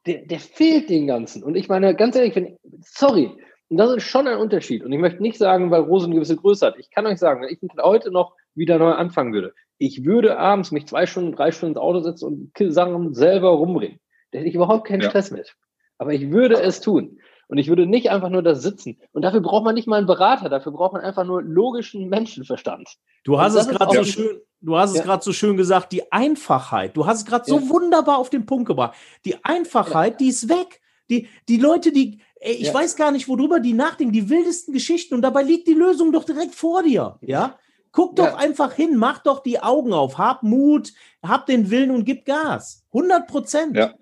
[0.05, 1.43] der, der fehlt den Ganzen.
[1.43, 3.31] Und ich meine, ganz ehrlich, wenn, sorry,
[3.69, 4.83] und das ist schon ein Unterschied.
[4.83, 6.79] Und ich möchte nicht sagen, weil Rose eine gewisse Größe hat.
[6.79, 10.71] Ich kann euch sagen, wenn ich heute noch wieder neu anfangen würde, ich würde abends
[10.71, 13.99] mich zwei Stunden, drei Stunden ins Auto setzen und Sachen selber rumbringen.
[14.31, 15.09] Da hätte ich überhaupt keinen ja.
[15.09, 15.55] Stress mit.
[15.97, 17.19] Aber ich würde es tun.
[17.49, 18.99] Und ich würde nicht einfach nur da sitzen.
[19.11, 22.87] Und dafür braucht man nicht mal einen Berater, dafür braucht man einfach nur logischen Menschenverstand.
[23.23, 24.99] Du hast es gerade so schön, du hast ja.
[24.99, 26.95] es gerade so schön gesagt, die Einfachheit.
[26.95, 27.57] Du hast es gerade ja.
[27.57, 28.95] so wunderbar auf den Punkt gebracht.
[29.25, 30.17] Die Einfachheit, ja.
[30.17, 30.79] die ist weg.
[31.09, 35.15] Die, die Leute, die, ey, ich weiß gar nicht, worüber die nachdenken, die wildesten Geschichten
[35.15, 37.17] und dabei liegt die Lösung doch direkt vor dir.
[37.21, 37.57] Ja?
[37.91, 42.05] Guck doch einfach hin, mach doch die Augen auf, hab Mut, hab den Willen und
[42.05, 42.85] gib Gas.
[42.93, 43.75] 100 Prozent.
[43.75, 43.95] Ja.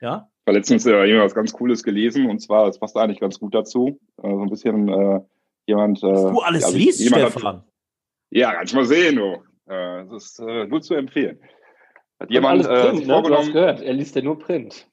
[0.00, 3.38] Ja war letztens äh, jemand was ganz Cooles gelesen und zwar, das passt eigentlich ganz
[3.38, 5.20] gut dazu, äh, so ein bisschen äh,
[5.66, 6.02] jemand.
[6.02, 7.56] Äh, Was du alles ja, liest, jemand Stefan.
[7.56, 7.64] Hat,
[8.30, 9.42] ja, kannst mal sehen, du.
[9.72, 11.40] Äh, das ist äh, nur zu empfehlen.
[12.18, 13.22] Hat jemand äh, Print, ne?
[13.22, 14.88] Du hast gehört, er liest ja nur Print.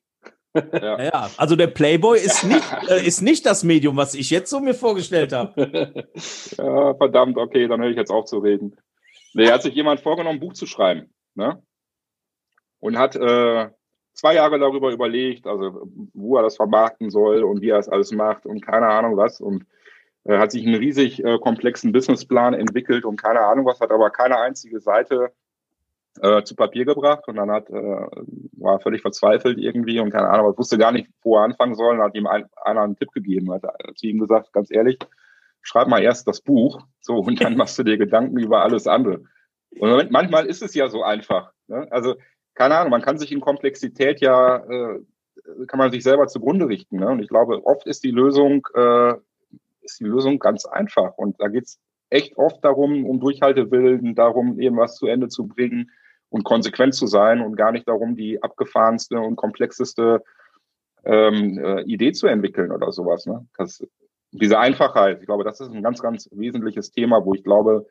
[0.56, 1.02] Ja.
[1.02, 1.30] ja.
[1.38, 4.74] also der Playboy ist nicht, äh, ist nicht das Medium, was ich jetzt so mir
[4.74, 6.08] vorgestellt habe.
[6.58, 8.76] ja, verdammt, okay, dann höre ich jetzt auf zu reden.
[9.34, 11.14] Nee, hat sich jemand vorgenommen, ein Buch zu schreiben.
[11.36, 11.62] Ne?
[12.80, 13.70] Und hat äh,
[14.20, 18.12] zwei Jahre darüber überlegt, also wo er das vermarkten soll und wie er das alles
[18.12, 19.40] macht und keine Ahnung was.
[19.40, 19.66] Und
[20.26, 24.10] äh, hat sich einen riesig äh, komplexen Businessplan entwickelt und keine Ahnung was, hat aber
[24.10, 25.32] keine einzige Seite
[26.22, 27.74] äh, zu Papier gebracht und dann hat, äh,
[28.58, 31.96] war völlig verzweifelt irgendwie und keine Ahnung, was wusste gar nicht, wo er anfangen soll
[31.96, 33.64] und hat ihm ein, einer einen Tipp gegeben, hat
[33.96, 35.00] zu ihm gesagt, ganz ehrlich,
[35.62, 39.24] schreib mal erst das Buch, so und dann machst du dir Gedanken über alles andere.
[39.80, 41.54] Und manchmal ist es ja so einfach.
[41.68, 41.88] Ne?
[41.92, 42.16] Also
[42.60, 45.00] keine Ahnung, man kann sich in Komplexität ja, äh,
[45.68, 46.98] kann man sich selber zugrunde richten.
[47.00, 47.08] Ne?
[47.08, 49.14] Und ich glaube, oft ist die Lösung, äh,
[49.80, 51.18] ist die Lösung ganz einfach.
[51.18, 55.92] Und da geht's echt oft darum, um Durchhaltewillen, darum, eben was zu Ende zu bringen
[56.28, 60.22] und konsequent zu sein und gar nicht darum, die abgefahrenste und komplexeste
[61.06, 63.26] ähm, äh, Idee zu entwickeln oder sowas.
[63.26, 63.48] Ne?
[63.58, 63.88] Das,
[64.32, 67.88] diese Einfachheit, ich glaube, das ist ein ganz, ganz wesentliches Thema, wo ich glaube,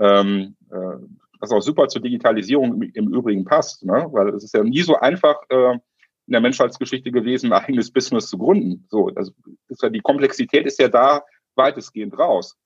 [0.00, 0.96] ähm, äh,
[1.40, 4.06] was auch super zur Digitalisierung im, im Übrigen passt, ne?
[4.10, 8.28] weil es ist ja nie so einfach äh, in der Menschheitsgeschichte gewesen, ein eigenes Business
[8.28, 8.86] zu gründen.
[8.90, 9.32] So, also
[9.68, 11.22] ist ja, die Komplexität ist ja da
[11.54, 12.56] weitestgehend raus.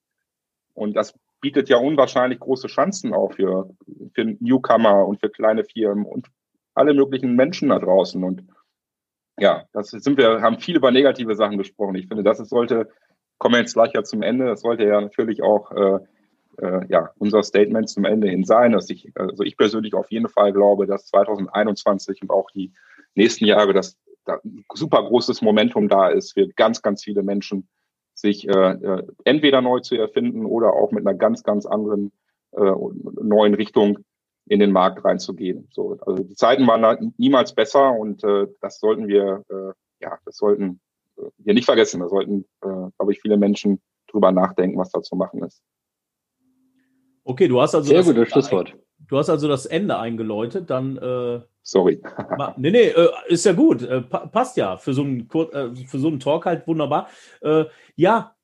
[0.74, 3.70] Und das bietet ja unwahrscheinlich große Chancen auch für,
[4.14, 6.26] für Newcomer und für kleine Firmen und
[6.74, 8.22] alle möglichen Menschen da draußen.
[8.22, 8.46] Und
[9.38, 11.96] ja, das sind wir, haben viel über negative Sachen gesprochen.
[11.96, 12.88] Ich finde, das sollte,
[13.38, 15.98] kommen wir jetzt gleich ja zum Ende, das sollte ja natürlich auch äh,
[16.58, 20.28] äh, ja, unser Statement zum Ende hin sein, dass ich, also ich persönlich auf jeden
[20.28, 22.72] Fall glaube, dass 2021 und auch die
[23.14, 27.68] nächsten Jahre, dass da ein super großes Momentum da ist für ganz, ganz viele Menschen,
[28.14, 32.12] sich äh, äh, entweder neu zu erfinden oder auch mit einer ganz, ganz anderen
[32.52, 32.72] äh,
[33.20, 33.98] neuen Richtung
[34.46, 35.68] in den Markt reinzugehen.
[35.70, 40.36] So, also die Zeiten waren niemals besser und äh, das sollten wir, äh, ja, das
[40.36, 40.80] sollten
[41.38, 42.00] wir nicht vergessen.
[42.00, 45.62] Da sollten, äh, glaube ich, viele Menschen drüber nachdenken, was da zu machen ist.
[47.24, 47.88] Okay, du hast also.
[47.88, 48.74] Sehr gutes Schlusswort.
[49.08, 50.96] Du hast also das Ende eingeläutet, dann.
[50.96, 52.00] Äh, Sorry.
[52.56, 53.82] nee, nee, äh, ist ja gut.
[53.82, 54.76] Äh, passt ja.
[54.76, 57.08] Für so, einen, äh, für so einen Talk halt wunderbar.
[57.40, 58.35] Äh, ja,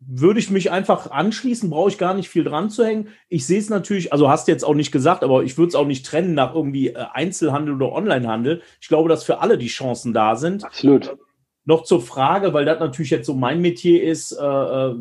[0.00, 3.08] würde ich mich einfach anschließen, brauche ich gar nicht viel dran zu hängen.
[3.28, 5.74] Ich sehe es natürlich, also hast du jetzt auch nicht gesagt, aber ich würde es
[5.74, 8.62] auch nicht trennen nach irgendwie äh, Einzelhandel oder Onlinehandel.
[8.80, 10.64] Ich glaube, dass für alle die Chancen da sind.
[10.64, 11.16] Absolut.
[11.66, 14.94] Noch zur Frage, weil das natürlich jetzt so mein Metier ist, äh,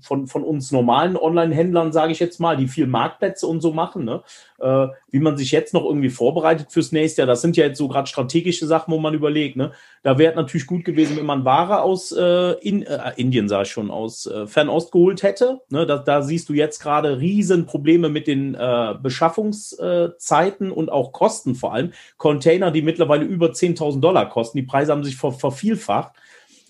[0.00, 4.04] von, von uns normalen Online-Händlern, sage ich jetzt mal, die viel Marktplätze und so machen,
[4.04, 4.22] ne?
[4.58, 7.26] äh, wie man sich jetzt noch irgendwie vorbereitet fürs nächste Jahr.
[7.26, 9.56] Das sind ja jetzt so gerade strategische Sachen, wo man überlegt.
[9.56, 9.72] Ne?
[10.02, 13.70] Da wäre natürlich gut gewesen, wenn man Ware aus äh, in, äh, Indien, sage ich
[13.70, 15.60] schon, aus äh, Fernost geholt hätte.
[15.70, 15.86] Ne?
[15.86, 21.74] Da, da siehst du jetzt gerade Riesenprobleme mit den äh, Beschaffungszeiten und auch Kosten vor
[21.74, 21.92] allem.
[22.16, 24.58] Container, die mittlerweile über 10.000 Dollar kosten.
[24.58, 26.14] Die Preise haben sich ver vervielfacht.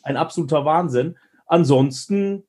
[0.03, 1.16] Ein absoluter Wahnsinn.
[1.47, 2.45] Ansonsten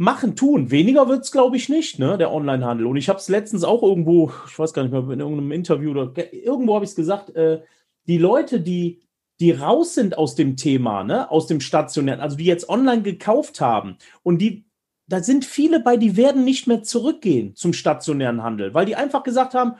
[0.00, 0.70] machen, tun.
[0.70, 2.86] Weniger wird es, glaube ich, nicht, ne, der Onlinehandel.
[2.86, 5.90] Und ich habe es letztens auch irgendwo, ich weiß gar nicht mehr, in irgendeinem Interview
[5.90, 7.60] oder irgendwo habe ich es gesagt, äh,
[8.06, 9.02] die Leute, die,
[9.40, 13.60] die raus sind aus dem Thema, ne, aus dem stationären, also die jetzt online gekauft
[13.60, 14.64] haben und die,
[15.06, 19.22] da sind viele bei, die werden nicht mehr zurückgehen zum stationären Handel, weil die einfach
[19.22, 19.74] gesagt haben,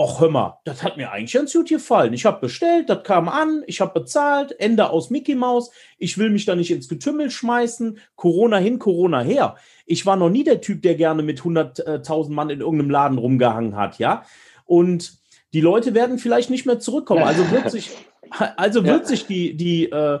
[0.00, 2.14] ach hör mal, das hat mir eigentlich ganz gut gefallen.
[2.14, 5.70] Ich habe bestellt, das kam an, ich habe bezahlt, Ende aus Mickey Mouse.
[5.98, 7.98] Ich will mich da nicht ins Getümmel schmeißen.
[8.16, 9.56] Corona hin, Corona her.
[9.84, 13.76] Ich war noch nie der Typ, der gerne mit 100.000 Mann in irgendeinem Laden rumgehangen
[13.76, 14.24] hat, ja.
[14.64, 15.18] Und
[15.52, 17.24] die Leute werden vielleicht nicht mehr zurückkommen.
[17.24, 17.90] Also wird sich,
[18.56, 19.06] also wird ja.
[19.06, 20.20] sich die, die, äh,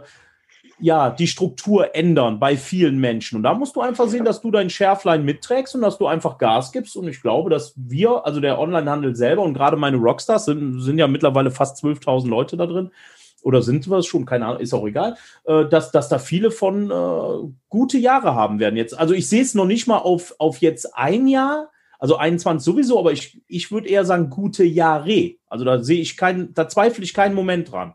[0.80, 3.36] ja, die Struktur ändern bei vielen Menschen.
[3.36, 6.38] Und da musst du einfach sehen, dass du dein Schärflein mitträgst und dass du einfach
[6.38, 6.96] Gas gibst.
[6.96, 10.98] Und ich glaube, dass wir, also der Onlinehandel selber und gerade meine Rockstars sind, sind
[10.98, 12.90] ja mittlerweile fast 12.000 Leute da drin,
[13.42, 16.50] oder sind wir es schon, keine Ahnung, ist auch egal, äh, dass, dass da viele
[16.50, 18.98] von äh, gute Jahre haben werden jetzt.
[18.98, 22.98] Also ich sehe es noch nicht mal auf, auf jetzt ein Jahr, also 21 sowieso,
[22.98, 25.32] aber ich, ich würde eher sagen gute Jahre.
[25.48, 27.94] Also da sehe ich keinen, da zweifle ich keinen Moment dran.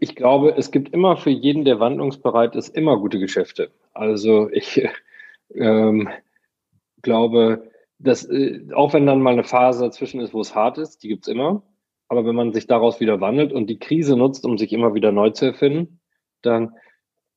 [0.00, 3.70] Ich glaube, es gibt immer für jeden, der wandlungsbereit ist, immer gute Geschäfte.
[3.92, 4.82] Also ich
[5.54, 6.08] ähm,
[7.02, 11.02] glaube, dass äh, auch wenn dann mal eine Phase dazwischen ist, wo es hart ist,
[11.02, 11.62] die gibt's immer.
[12.08, 15.12] Aber wenn man sich daraus wieder wandelt und die Krise nutzt, um sich immer wieder
[15.12, 16.00] neu zu erfinden,
[16.42, 16.74] dann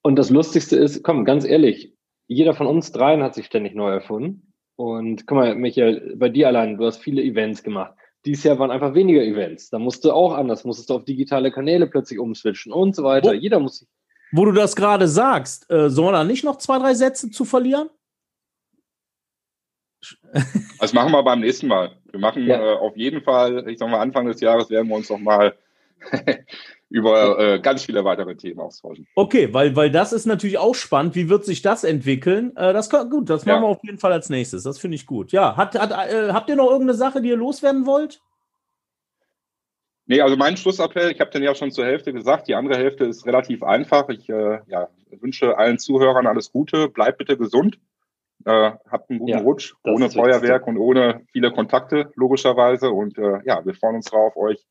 [0.01, 1.93] und das Lustigste ist, komm, ganz ehrlich,
[2.27, 4.53] jeder von uns dreien hat sich ständig neu erfunden.
[4.75, 7.95] Und guck mal, Michael, bei dir allein, du hast viele Events gemacht.
[8.25, 9.69] Dieses Jahr waren einfach weniger Events.
[9.69, 13.29] Da musst du auch anders, musstest du auf digitale Kanäle plötzlich umswitchen und so weiter.
[13.29, 13.87] Wo, Jeder muss sich.
[14.31, 17.89] Wo du das gerade sagst, äh, soll da nicht noch zwei, drei Sätze zu verlieren?
[20.77, 21.95] Das machen wir beim nächsten Mal.
[22.11, 22.73] Wir machen ja.
[22.73, 25.55] äh, auf jeden Fall, ich sag mal, Anfang des Jahres werden wir uns noch mal
[26.95, 29.05] über äh, ganz viele weitere Themen austauschen.
[29.15, 31.13] Okay, weil, weil das ist natürlich auch spannend.
[31.13, 32.55] Wie wird sich das entwickeln?
[32.55, 33.61] Äh, das kann, gut, das machen ja.
[33.63, 34.63] wir auf jeden Fall als nächstes.
[34.63, 35.33] Das finde ich gut.
[35.33, 38.21] Ja, hat, hat, äh, habt ihr noch irgendeine Sache, die ihr loswerden wollt?
[40.05, 43.03] Nee, also mein Schlussappell, ich habe den ja schon zur Hälfte gesagt, die andere Hälfte
[43.03, 44.07] ist relativ einfach.
[44.07, 44.87] Ich äh, ja,
[45.19, 47.77] wünsche allen Zuhörern alles Gute, bleibt bitte gesund.
[48.45, 52.91] Äh, habt einen guten ja, Rutsch, ohne Feuerwerk und ohne viele Kontakte, logischerweise.
[52.91, 54.65] Und äh, ja, wir freuen uns drauf, euch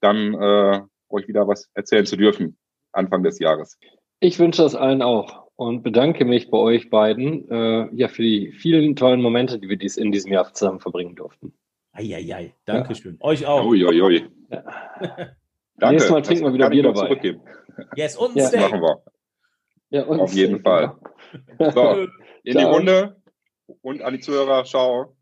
[0.00, 2.56] dann äh, euch wieder was erzählen zu dürfen,
[2.92, 3.78] Anfang des Jahres.
[4.20, 8.52] Ich wünsche das allen auch und bedanke mich bei euch beiden äh, ja für die
[8.52, 11.52] vielen tollen Momente, die wir dies in diesem Jahr zusammen verbringen durften.
[11.92, 13.18] Eieiei, Dankeschön.
[13.20, 13.26] Ja.
[13.28, 13.64] Euch auch.
[13.66, 14.24] Ui, ui, ui.
[14.50, 14.64] Ja.
[15.76, 15.94] Danke.
[15.94, 17.00] Nächstes Mal trinken wir wieder Bier dabei.
[17.00, 17.40] Zurückgeben.
[17.96, 18.46] Yes, und ja.
[18.46, 18.60] Steak.
[18.60, 19.02] machen wir.
[19.90, 20.96] Ja, Auf jeden Fall.
[21.58, 22.06] So,
[22.42, 23.16] in die Runde
[23.82, 24.64] und an die Zuhörer.
[24.64, 25.14] Ciao.